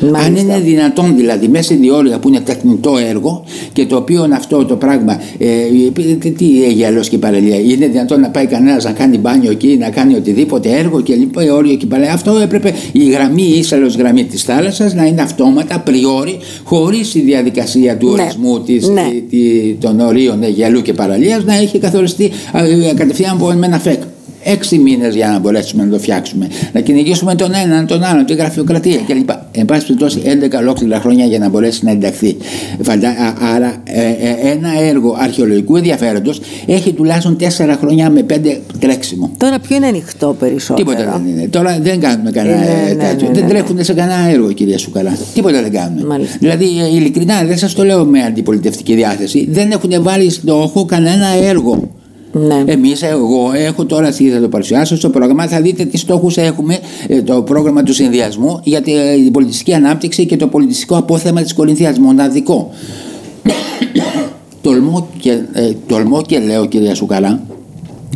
[0.06, 0.40] αν Μάλιστα.
[0.56, 3.44] είναι δυνατόν δηλαδή μέσα στη διόρυγα που είναι τεχνητό έργο
[3.74, 5.48] και το οποίο είναι αυτό το πράγμα ε,
[6.20, 9.90] τι- τι Αιγιαλός και παραλία είναι δυνατόν να πάει κανένας να κάνει μπάνιο εκεί να
[9.90, 14.24] κάνει οτιδήποτε έργο και λοιπά όριο και παραλία αυτό έπρεπε η γραμμή η ίσαλος γραμμή
[14.26, 18.22] της θάλασσας να είναι αυτόματα πριόρι χωρίς τη διαδικασία του Ναι.
[18.22, 19.08] ορισμού της, Ναι.
[19.12, 23.80] τη- τη- των ορίων Αιγιαλού και παραλίας να έχει καθοριστεί α, ε, κατευθείαν από ένα
[23.80, 24.02] φεκ
[24.44, 26.48] Έξι μήνες για να μπορέσουμε να το φτιάξουμε.
[26.74, 29.30] Να κυνηγήσουμε τον έναν, τον άλλον, τη γραφειοκρατία κλπ.
[29.52, 30.22] Εν πάση περιπτώσει,
[30.54, 32.38] 11 ολόκληρα χρόνια για να μπορέσει να ενταχθεί.
[32.82, 33.10] Φαντα...
[33.10, 38.34] α- Άρα, ε, ε, ένα έργο αρχαιολογικού ενδιαφέροντος έχει τουλάχιστον 4 χρόνια με 5
[38.80, 39.32] τρέξιμο.
[39.38, 41.48] τώρα ποιο είναι ανοιχτό περισσότερο; Τίποτα δεν είναι.
[41.48, 43.28] Τώρα δεν κάνουμε κανένα Ναι, ε, ναι, τέτοιο.
[43.28, 43.50] ναι, δεν ναι.
[43.50, 45.18] τρέχουν σε κανένα έργο, κυρία Σουκαλά.
[45.34, 46.06] Τίποτα δεν κάνουμε.
[46.06, 46.38] Μάλιστα.
[46.40, 49.48] Δηλαδή, ε, ειλικρινά, δεν σας το λέω με αντιπολιτευτική διάθεση.
[49.52, 51.92] Δεν έχουν βάλει στόχο κανένα έργο.
[52.34, 52.64] Ναι.
[52.66, 57.22] Εμείς, εγώ έχω τώρα, θα το παρουσιάσω στο πρόγραμμα, θα δείτε τι στόχους έχουμε, ε,
[57.22, 61.98] το πρόγραμμα του συνδυασμού για την πολιτιστική ανάπτυξη και το πολιτιστικό απόθεμα της Κορινθίας.
[61.98, 62.72] Μοναδικό.
[64.62, 67.44] τολμώ, και, ε, τολμώ και λέω, κυρία Σουκαλά,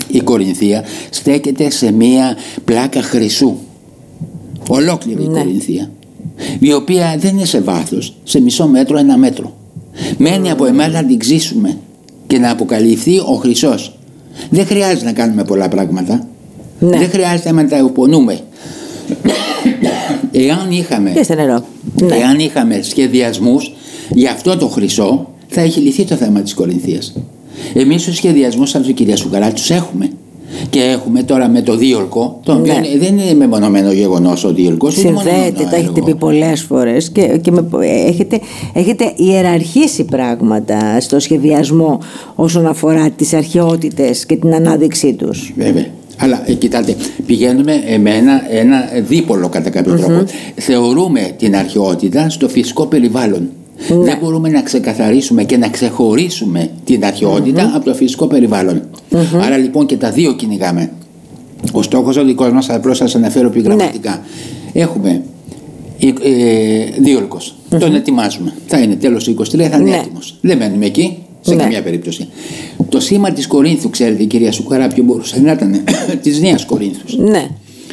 [0.08, 3.56] η Κορινθία στέκεται σε μία πλάκα χρυσού.
[4.70, 5.40] Ολόκληρη η Ναι.
[5.40, 5.92] Κορινθία.
[6.60, 9.56] Η οποία δεν είναι σε βάθος, σε μισό μέτρο, ένα μέτρο.
[10.18, 11.78] Μένει από εμάς να την ξύσουμε
[12.28, 13.97] και να αποκαλυφθεί ο χρυσός.
[14.50, 16.28] Δεν χρειάζεται να κάνουμε πολλά πράγματα.
[16.80, 16.98] Ναι.
[16.98, 18.40] Δεν χρειάζεται να τα υπονούμε.
[20.32, 21.66] Εάν είχαμε Και στο νερό.
[22.02, 22.16] Ναι.
[22.16, 23.74] Εάν είχαμε σχεδιασμούς
[24.10, 27.14] για αυτό το χρυσό, θα έχει λυθεί το θέμα της Κορινθίας.
[27.74, 30.10] Εμείς τους σχεδιασμούς από την κυρία Σουκαρά τους έχουμε.
[30.70, 32.88] Και έχουμε τώρα με το δίολκο, το οποίο Ναι.
[32.88, 34.94] είναι- δεν είναι μεμονωμένο γεγονός ο δίολκος.
[34.98, 36.06] είναι Συνδέεται, μονομένο τα έχετε έργο.
[36.06, 37.68] πει πολλές φορές και, και με,
[38.08, 38.40] έχετε,
[38.74, 42.00] έχετε ιεραρχήσει πράγματα στο σχεδιασμό
[42.36, 45.54] όσον αφορά τις αρχαιότητες και την ανάδειξή τους.
[45.58, 45.86] Βέβαια.
[46.20, 46.96] Αλλά ε, κοιτάτε,
[47.26, 48.78] πηγαίνουμε ε, με ένα, ένα
[49.08, 50.24] δίπολο κατά κάποιο τρόπο.
[50.56, 53.50] Θεωρούμε την αρχαιότητα στο φυσικό περιβάλλον.
[53.90, 54.04] Ναι.
[54.04, 58.82] Δεν μπορούμε να ξεκαθαρίσουμε και να ξεχωρίσουμε την αρχαιοτητα από το φυσικό περιβάλλον.
[59.42, 60.92] Άρα λοιπόν και τα δύο κυνηγάμε.
[61.72, 64.22] Ο στόχος ο δικός μας, απλώς θα σας αναφέρω επιγραμματικά.
[64.74, 65.22] Έχουμε
[66.00, 67.56] ε, ε, δίολκος.
[67.80, 68.54] Τον ετοιμάζουμε.
[68.68, 69.96] Θα είναι τέλος του 23, θα είναι Ναι.
[69.96, 70.38] έτοιμος.
[70.42, 71.62] Δεν μένουμε εκεί, σε Ναι.
[71.62, 72.28] καμία περίπτωση.
[72.90, 75.84] Το σήμα της Κορίνθου, ξέρετε, η κυρία Σουκαρά, ποιο μπορούσε να ήταν,
[76.24, 77.18] της Νέας Κορίνθους.
[77.18, 77.48] Ναι.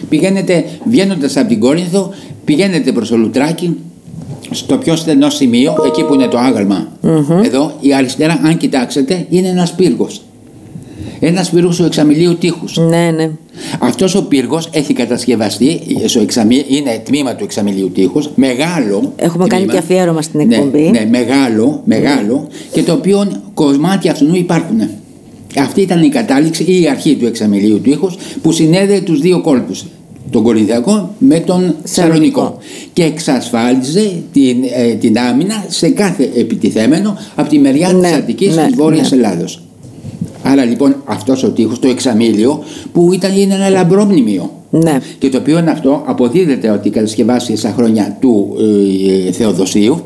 [0.08, 2.10] Πηγαίνετε, βγαίνοντας από την Κόρινθο,
[2.44, 3.76] πηγαίνετε προς το Λουτράκι,
[4.54, 6.88] στο πιο στενό σημείο, εκεί που είναι το άγαλμα.
[7.44, 10.22] Εδώ, η αριστερά, αν κοιτάξετε, είναι ένας πύργος.
[11.20, 12.76] Ένας πύργος του εξαμιλίου τείχους.
[12.76, 13.30] Ναι, ναι.
[13.78, 19.12] Αυτός ο πύργος έχει κατασκευαστεί, στο εξαμι- είναι τμήμα του εξαμιλίου τείχους, μεγάλο.
[19.16, 19.78] Έχουμε κάνει τμήμα.
[19.78, 20.90] και αφιέρωμα στην Ναι, εκπομπή.
[20.90, 24.80] Ναι, μεγάλο, μεγάλο και το οποίο κομμάτια αυτού υπάρχουν.
[25.58, 29.84] Αυτή ήταν η κατάληξη ή η αρχή του εξαμιλίου τείχους που συνέδεε τους δύο κόλπους.
[30.30, 32.58] Τον Κορινθιακό με τον Σαλονικό.
[32.92, 38.56] Και εξασφάλιζε την, ε, την άμυνα σε κάθε επιτιθέμενο από τη μεριά Ναι, της Αττικής
[38.56, 39.16] ναι, της Βόρειας ναι.
[39.16, 39.62] Ελλάδος.
[40.42, 42.62] Άρα λοιπόν αυτός ο τείχος, το εξαμήλιο
[42.92, 44.50] που ήταν είναι ένα λαμπρό μνημείο.
[44.70, 44.98] Ναι.
[45.18, 48.56] Και το οποίο αυτό αποδίδεται ότι κατασκευάστηκε στα χρόνια του
[49.28, 50.02] ε, Θεοδοσίου.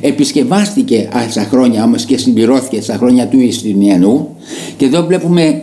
[0.00, 4.28] Επισκευάστηκε α, στα χρόνια όμως και συμπληρώθηκε στα χρόνια του Ιστινιανού.
[4.76, 5.62] Και εδώ βλέπουμε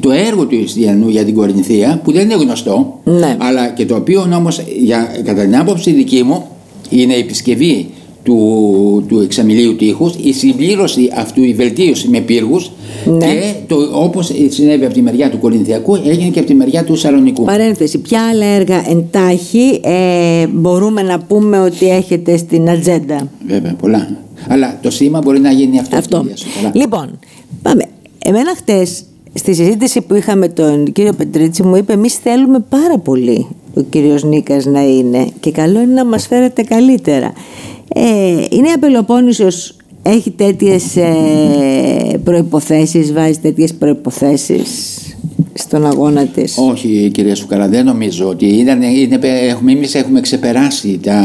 [0.00, 3.00] το έργο του Ιστιανού για την Κορινθία που δεν είναι γνωστό.
[3.04, 3.36] Ναι.
[3.40, 6.46] Αλλά και το οποίο όμως για, κατά την άποψη δική μου
[6.90, 7.88] είναι η επισκευή
[8.22, 12.70] του, του εξαμιλίου τείχους, η συμπλήρωση αυτού, η βελτίωση με πύργους
[13.04, 13.26] Ναι.
[13.26, 16.96] και το, όπως συνέβη από τη μεριά του Κορινθιακού έγινε και από τη μεριά του
[16.96, 17.44] Σαλονικού.
[17.44, 24.16] Παρένθεση, ποια άλλα έργα εντάχει ε, μπορούμε να πούμε ότι έχετε στην ατζέντα; Βέβαια, πολλά.
[24.48, 25.96] Αλλά το σήμα μπορεί να γίνει αυτό.
[25.96, 26.20] Αυτό.
[26.20, 26.70] κυρία Σοκολά.
[26.74, 27.18] Λοιπόν,
[27.62, 27.84] πάμε.
[28.24, 29.02] Εμένα χτες
[29.34, 34.24] στη συζήτηση που είχαμε τον κύριο Πετρίτσι μου είπε εμείς θέλουμε πάρα πολύ ο κύριος
[34.24, 37.32] Νίκας να είναι και καλό είναι να μας φέρετε καλύτερα.
[37.94, 44.98] Ε, η Νέα Πελοπόννησος έχει τέτοιες ε, προϋποθέσεις, βάζει τέτοιες προϋποθέσεις
[45.70, 46.54] στον αγώνα της.
[46.58, 49.18] Όχι κυρία Σουκαρά, δεν νομίζω ότι ήταν, είναι,
[49.48, 51.22] έχουμε, εμείς έχουμε ξεπεράσει τα,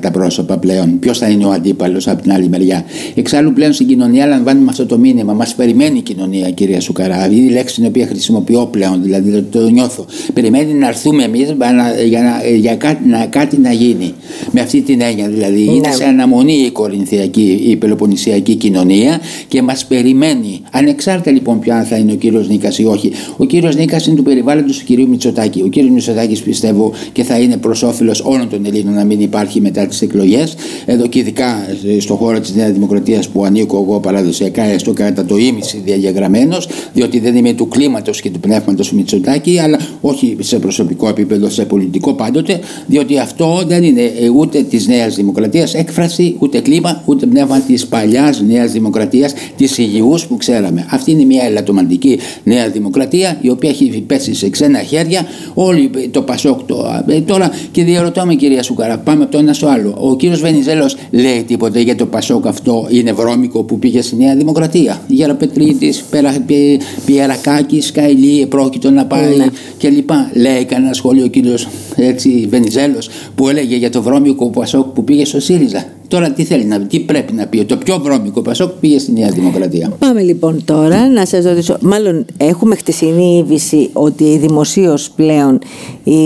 [0.00, 0.98] τα πρόσωπα πλέον.
[0.98, 2.84] Ποιος θα είναι ο αντίπαλος από την άλλη μεριά.
[3.14, 5.32] Εξάλλου πλέον στην κοινωνία λαμβάνουμε αυτό το μήνυμα.
[5.32, 7.26] Μας περιμένει η κοινωνία κυρία Σουκαρά.
[7.26, 10.04] Είναι η λέξη την οποία χρησιμοποιώ πλέον, δηλαδή το, το νιώθω.
[10.34, 14.12] Περιμένει να έρθουμε εμείς να- για, να, για κάτι, να, κάτι να γίνει.
[14.50, 15.62] Με αυτή την έννοια δηλαδή.
[15.62, 15.94] Είναι Ναι.
[15.94, 20.60] σε αναμονή η κορινθιακή, η πελοποννησιακή κοινωνία και μας περιμένει.
[20.70, 23.12] Ανεξάρτητα λοιπόν ποια θα είναι ο κύριος Νίκας ή όχι.
[23.36, 25.62] Ο κύριος Νίκας είναι του περιβάλλοντος του κυρίου Μητσοτάκη.
[25.62, 29.60] Ο κύριος Μητσοτάκης πιστεύω και θα είναι προς όφελος όλων των Ελλήνων να μην υπάρχει
[29.60, 30.54] μετά τις εκλογές.
[30.86, 31.66] Εδώ και ειδικά
[32.00, 37.18] στον χώρο της Νέας Δημοκρατίας που ανήκω εγώ παραδοσιακά έστω κατά το ίμιση διαγεγραμμένος διότι
[37.18, 41.64] δεν είμαι του κλίματος και του πνεύματος του Μητσοτάκη αλλά όχι σε προσωπικό επίπεδο, σε
[41.64, 47.26] πολιτικό πάντοτε διότι αυτό δεν είναι ε, ούτε της Νέας Δημοκρατίας έκφραση, ούτε κλίμα, ούτε
[47.26, 50.86] πνεύμα της παλιάς Νέας Δημοκρατίας, της υγιούς που ξέραμε.
[50.90, 56.22] Αυτή είναι μια ελαττωματική Νέα Δημοκρατία η οποία έχει πέσει σε ξένα χέρια όλοι το
[56.22, 59.94] Πασόκ το, ε, τώρα και διαρωτώ με κυρία Σουκαρά πάμε από το ένα στο άλλο.
[60.00, 64.36] Ο κύριος Βενιζέλος λέει τίποτε για το Πασόκ αυτό είναι βρώμικο που πήγε στη Νέα
[64.36, 65.00] Δημοκρατία.
[65.06, 69.36] Γεραπετρίτης, Περα, Πι- Πιερακάκης, Καηλή, πρόκειτο να πάει
[69.78, 70.10] κλπ.
[70.32, 75.24] Λέει κανένα σχόλιο ο κύριος έτσι, Βενιζέλος που έλεγε για το βρώμικο Πασόκ που πήγε
[75.24, 75.84] στο ΣΥΡΙΖΑ.
[76.08, 79.12] Τώρα τι θέλει να πει, τι πρέπει να πει, το πιο βρώμικο Πασόκ πήγε στη
[79.12, 79.92] Νέα Δημοκρατία.
[79.98, 85.58] Πάμε λοιπόν τώρα να σας ρωτήσω, μάλλον έχουμε χτεσινή είδηση ότι δημοσίως πλέον
[86.04, 86.20] η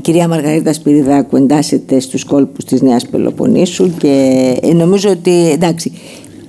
[0.00, 5.92] κυρία Μαργαρίτα Σπυριδάκου εντάσσεται στους κόλπους της Νέας Πελοποννήσου και ε, νομίζω ότι εντάξει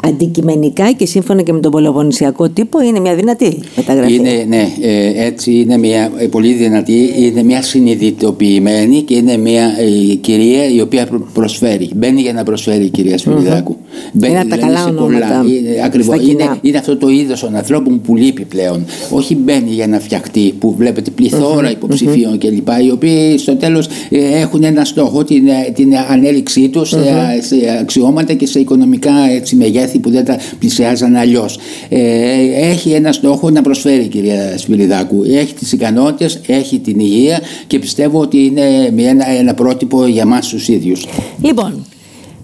[0.08, 4.14] αντικειμενικά και σύμφωνα και με τον πολυογονησιακό τύπο είναι μια δυνατή μεταγραφή.
[4.14, 9.64] Είναι, ναι, ε, έτσι είναι μια ε, πολύ δυνατή, είναι μια συνειδητοποιημένη και είναι μια
[9.64, 11.89] ε, κυρία η οποία προ- προσφέρει.
[11.95, 13.78] Μπαίνει για να προσφέρει η κυρία Σπυριδάκου.
[14.14, 16.43] Μπαίνει Είναι από τα δηλαδή καλά σε ονόματα Είναι, ακριβώς, στα κοινά.
[16.43, 18.86] είναι, είναι αυτό το είδος των ανθρώπων που λείπει πλέον.
[19.10, 22.68] Όχι μπαίνει για να φτιαχτεί, που βλέπετε πληθώρα υποψηφίων κλπ.
[22.86, 23.88] Οι οποίοι στο τέλος
[24.41, 26.97] έχουν ένα στόχο, την, ε, την ανέλυξή τους σε,
[27.41, 31.58] σε αξιώματα και σε οικονομικά έτσι, μεγέθη που δεν τα πλησιάζαν αλλιώς.
[32.56, 35.24] έχει ένα στόχο να προσφέρει η κυρία Σπυριδάκου.
[35.24, 40.22] Έχει τις ικανότητες, έχει την υγεία και πιστεύω ότι είναι μια- ένα, ένα πρότυπο για
[40.22, 41.06] εμά τους ίδιους.
[41.41, 41.86] Λοιπόν,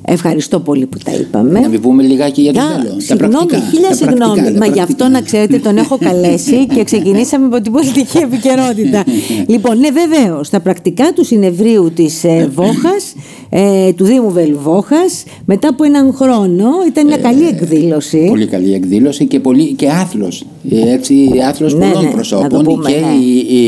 [0.06, 1.60] ευχαριστώ πολύ που τα είπαμε.
[1.60, 2.96] Να μην πούμε λιγάκι για το Για, μέλλον.
[2.96, 4.36] Τα συγγνώμη, πρακτικά, χίλια τα πρακτικά, συγγνώμη.
[4.36, 4.84] τα Μα γι' πρακτικά.
[4.84, 9.04] αυτό να ξέρετε τον έχω καλέσει και ξεκινήσαμε από την πολιτική επικαιρότητα.
[9.54, 10.48] λοιπόν, ναι, βεβαίως.
[10.48, 13.14] Στα πρακτικά του συνεδρίου της ε, Βόχας,
[13.54, 18.26] ε, του Δήμου Βελβόχας, μετά από έναν χρόνο, ήταν μια καλή εκδήλωση.
[18.28, 20.44] Πολύ καλή εκδήλωση και, πολύ, και άθλος.
[20.72, 23.24] Ε, Έτσι, άθλος Ναι, πολλών ναι, να προσώπων το πούμε, και ναι.
[23.26, 23.64] η, η,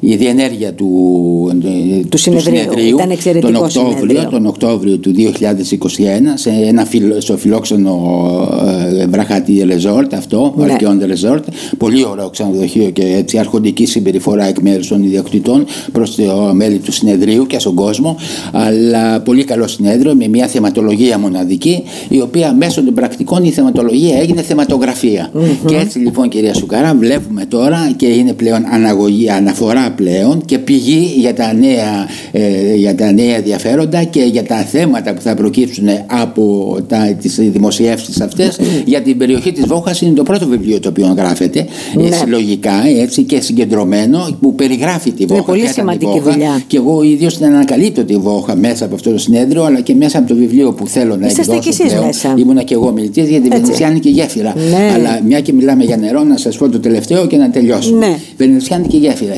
[0.00, 0.88] η, η διενέργεια του,
[2.08, 2.96] Του συνεδρίου.
[2.96, 4.28] Ήταν εξαιρετικό τον Οκτώβριο, συνέδριο.
[4.30, 5.22] τον Οκτώβριο του 2021
[6.34, 7.98] σε ένα φιλο, στο φιλόξενο
[8.98, 10.64] ε, βραχάτι ρεζόρτ αυτό, Ναι.
[10.64, 11.44] Αρκεόντε Ρεζόρτ.
[11.78, 16.92] Πολύ ωραίο ξενοδοχείο και έτσι αρχοντική συμπεριφορά εκ μέρους των ιδιοκτητών προς το μέλη του
[16.92, 18.16] συνεδρίου και στον κόσμο.
[18.52, 24.18] Αλλά πολύ καλό συνέδριο με μια θεματολογία μοναδική, η οποία μέσω των πρακτικών η θεματολογία
[24.18, 25.30] έγινε θεματογραφία.
[25.66, 31.14] Και έτσι λοιπόν κυρία Σουκαρά βλέπουμε τώρα και είναι πλέον αναγωγή, αναφορά πλέον και πηγή
[31.18, 35.88] για τα νέα, ε, για τα νέα ενδιαφέροντα και για τα θέματα που θα προκύψουν
[36.06, 40.88] από τα, τις δημοσιεύσεις αυτές για την περιοχή της Βόχας είναι το πρώτο βιβλίο το
[40.88, 42.06] οποίο γράφεται Ναι.
[42.06, 45.42] ε, συλλογικά έτσι και συγκεντρωμένο που περιγράφει τη Βόχα.
[45.42, 46.32] πολύ ποια ήταν η σημαντική Βόχα.
[46.32, 46.62] δουλειά.
[46.66, 50.18] Και εγώ ίδιος την ανακαλύπτω τη Βόχα μέσα από αυτό το συνέδριο αλλά και μέσα
[50.18, 52.06] από το βιβλίο που θέλω να Είσαστε εκδώσω κι εσείς πλέον.
[52.06, 52.34] μέσα.
[52.38, 54.54] Ήμουνα και εγώ μιλητής για την Βενετσιάνικη γέφυρα.
[54.70, 54.90] Ναι.
[54.94, 58.06] Αλλά μια και μιλάμε για νερό, να σας πω το τελευταίο και να τελειώσουμε.
[58.06, 58.16] Ναι.
[58.36, 59.34] Βενετσιάνικη γέφυρα.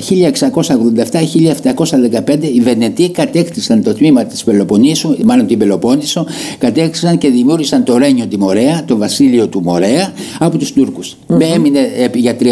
[1.17, 6.27] 1687-1715 οι Βενετοί κατέκτησαν το τμήμα της Πελοποννήσου, μάλλον την Πελοπόννησο,
[6.59, 11.01] κατέκτησαν και δημιούργησαν το Ρένιο τη Μορέα, το βασίλειο του Μορέα, από τους τουρκου
[11.55, 12.45] Έμεινε ε, για 30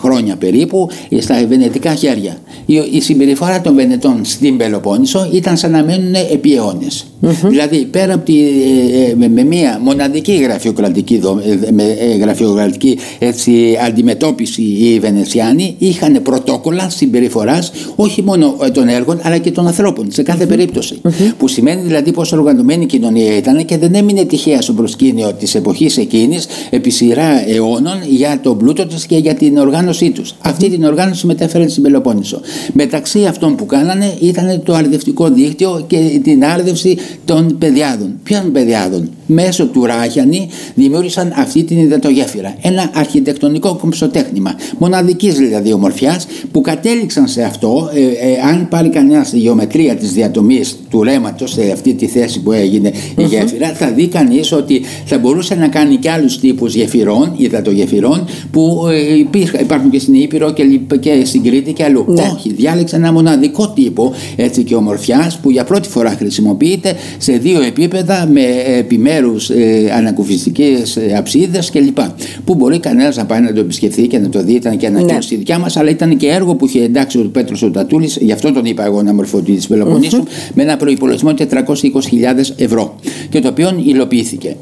[0.00, 2.36] χρόνια περίπου ε, στα βενετικά χέρια.
[2.66, 7.06] Η, η συμπεριφορά των Βενετών στην Πελοπόννησο ήταν σαν να μένουν επί αιώνες.
[7.20, 12.16] Δηλαδή πέρα από τη, ε, ε, με, με μια μοναδική γραφειοκρατική, δο- ε, με, ε,
[12.16, 19.50] γραφειοκρατική έτσι, αντιμετώπιση οι Βενετσιάνοι είχαν πρωτόκολλα συμπεριφοράς όχι μόνο ε, των έργων αλλά και
[19.50, 21.00] των ανθρώπων σε κάθε περίπτωση.
[21.38, 25.54] Που σημαίνει δηλαδή πόσο οργανωμένη η κοινωνία ήταν και δεν έμεινε τυχαία στο προσκήνιο της
[25.54, 30.34] εποχής εκείνης επί σειρά αιώνων για τον πλούτο της και για την οργάνωσή τους.
[30.38, 32.40] Αυτή την οργάνωση μετέφερε στην Πελοπόννησο.
[32.72, 38.18] Μεταξύ αυτών που κάνανε ήταν το αρδευτικό δίκτυο και την άρδευση των παιδιάδων.
[38.22, 42.54] Ποιων παιδιάδων; Μέσω του Ράχιανη δημιούργησαν αυτή την υδατογέφυρα.
[42.62, 44.54] Ένα αρχιτεκτονικό κομψοτέχνημα.
[44.78, 46.20] Μοναδικής δηλαδή ομορφιά
[46.52, 47.90] που κατέληξαν σε αυτό.
[47.94, 52.40] Ε, ε, αν πάρει κανένας τη γεωμετρία της διατομής του ρέματος σε αυτή τη θέση
[52.40, 56.74] που έγινε η γέφυρα, θα δει κανείς ότι θα μπορούσε να κάνει και άλλους τύπους
[56.74, 61.84] γεφυρών, υδατογεφυρών, που ε, υπήρχαν- υπάρχουν και στην Ήπειρο και, λι- και στην Κρήτη και
[61.84, 62.04] αλλού.
[62.08, 62.22] Ναι.
[62.36, 67.62] Όχι, διάλεξε ένα μοναδικό τύπο έτσι και ομορφιάς που για πρώτη φορά χρησιμοποιείται σε δύο
[67.62, 68.40] επίπεδα με
[68.78, 69.16] επιμέρους
[69.50, 71.98] ε, ανακουφιστικές αψίδες κλπ.
[72.44, 74.52] Που μπορεί κανένας να πάει να το επισκεφθεί και να το δει.
[74.52, 75.38] Ήταν και ανακοίνωση Ναι.
[75.38, 78.52] δικιά μας, αλλά ήταν και έργο που είχε εντάξει ο Πέτρος ο Τατούλης, γι' αυτό
[78.52, 80.22] τον είπα εγώ να μορφωτή τη πελοποννησου
[80.54, 82.94] με ένα προπολογισμό 420.000 ευρώ.
[83.30, 84.56] Και το οποίο υλοποιήθηκε.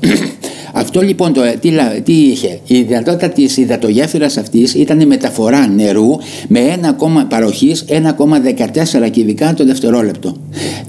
[0.72, 5.66] Αυτό λοιπόν το, τι, λα- τι είχε; Η δυνατότητα της υδατογέφυρας αυτής ήταν η μεταφορά
[5.68, 6.16] νερού
[6.48, 10.36] με ένα κόμμα παροχής 1,14 κυβικά το δευτερόλεπτο.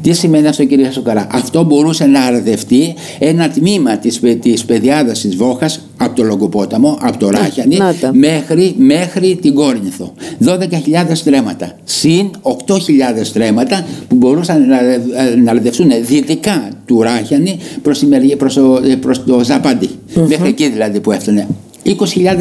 [0.02, 5.36] Τι σημαίνει αυτό, κυρία Σοκαρά; Αυτό μπορούσε να αρδευτεί ένα τμήμα της της πεδιάδας της
[5.36, 8.14] Βόχας από το Λογκοπόταμο, από το Ράχιανη, να τα.
[8.14, 10.14] μέχρι, μέχρι την Κόρινθο.
[10.46, 10.58] 12.000
[11.14, 11.72] στρέμματα.
[11.84, 14.78] Συν 8.000 στρέμματα που μπορούσαν να,
[15.44, 19.90] να αρδευτούν δυτικά του Ράχιανη προς, τη μεριά- προς, το, προς το ζαπαντι
[20.28, 21.48] Μέχρι εκεί δηλαδή που έφτανε.
[21.86, 21.94] 20.000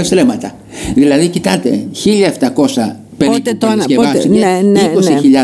[0.03, 0.55] στρέμματα.
[0.94, 4.90] Δηλαδή, κοιτάτε, 1.700 περίπου Πότε το ανα- κατασκευάστηκε, πότε- ναι, ναι,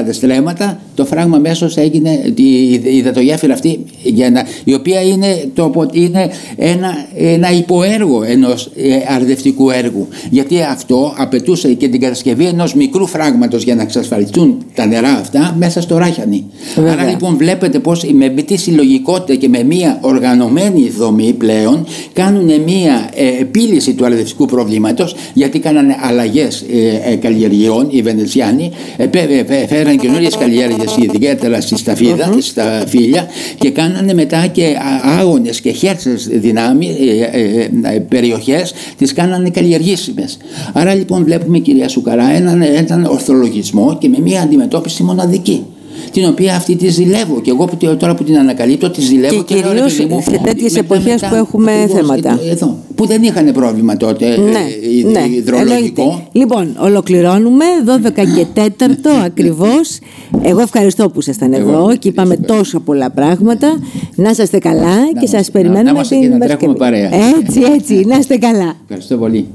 [0.07, 5.51] 20.000 στρέμματα, το φράγμα μέσω έγινε η, η υδατογέφυρα αυτή, για να, η οποία είναι,
[5.55, 10.09] το, απο- είναι ένα, ένα υποέργο ενός ε, αρδευτικού έργου.
[10.31, 15.55] Γιατί αυτό απαιτούσε και την κατασκευή ενός μικρού φράγματος για να εξασφαλιστούν τα νερά αυτά
[15.59, 16.45] μέσα στο Ράχιανη.
[16.75, 16.93] Βέβαια.
[16.93, 23.11] Άρα λοιπόν βλέπετε πως με τι συλλογικότητα και με μια οργανωμένη δομή πλέον κάνουν μια
[23.15, 26.65] ε, επίλυση του αρδευτικού προβλήματος γιατί κάνανε αλλαγές
[27.05, 32.37] ε, ε, καλλιεργειών οι Βενετσιάνοι, ε, πέ- ε, πέ- φέραν καινούριες καλλιέργειες ιδιαίτερα στη σταφιδα
[32.39, 33.27] στα φίλια
[33.59, 39.51] και κάνανε μετά και α- άγονες και χέρσες δυνάμει, ε, ε, ε, περιοχές τις κάνανε
[39.51, 40.37] καλλιεργήσιμες.
[40.73, 45.65] Άρα λοιπόν βλέπουμε κυρία Σουκαρά έναν, έναν ορθολογισμό και με μια αντιμετώπιση μοναδική
[46.13, 49.55] την οποία αυτή τη ζηλεύω και εγώ που, τώρα που την ανακαλύπτω τη ζηλεύω Και
[49.55, 52.31] λέω, ρε κυρίως παιδί μου, σε τέτοιες μετά- εποχές μετά, που έχουμε ακριβώς, θέματα.
[52.43, 54.59] Εδώ, εδώ, που δεν είχαν πρόβλημα τότε ε, Ναι,
[54.99, 56.03] υ- ναι, υδρολογικό.
[56.03, 56.27] εννοείται.
[56.33, 59.99] Λοιπόν, ολοκληρώνουμε 12 και 4 ακριβώς.
[60.43, 63.79] Εγώ ευχαριστώ που ήσασταν Εγώ εδώ και είπαμε τόσο πολλά πράγματα.
[64.15, 67.09] Να είστε καλά και είμαστε- σας να- περιμένουμε να είμαστε και να τρέχουμε Παρασκευή.
[67.11, 67.35] παρέα.
[67.39, 68.75] Έτσι, έτσι, να είστε καλά.
[68.83, 69.47] Ευχαριστώ πολύ.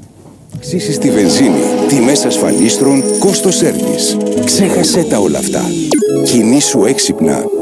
[0.62, 4.18] Ζήσει στη βενζίνη, τιμές ασφαλίστρων, κόστος σέρβις.
[4.46, 5.62] Ξέχασέ τα όλα αυτά.
[6.24, 7.44] Κινήσου έξυπνα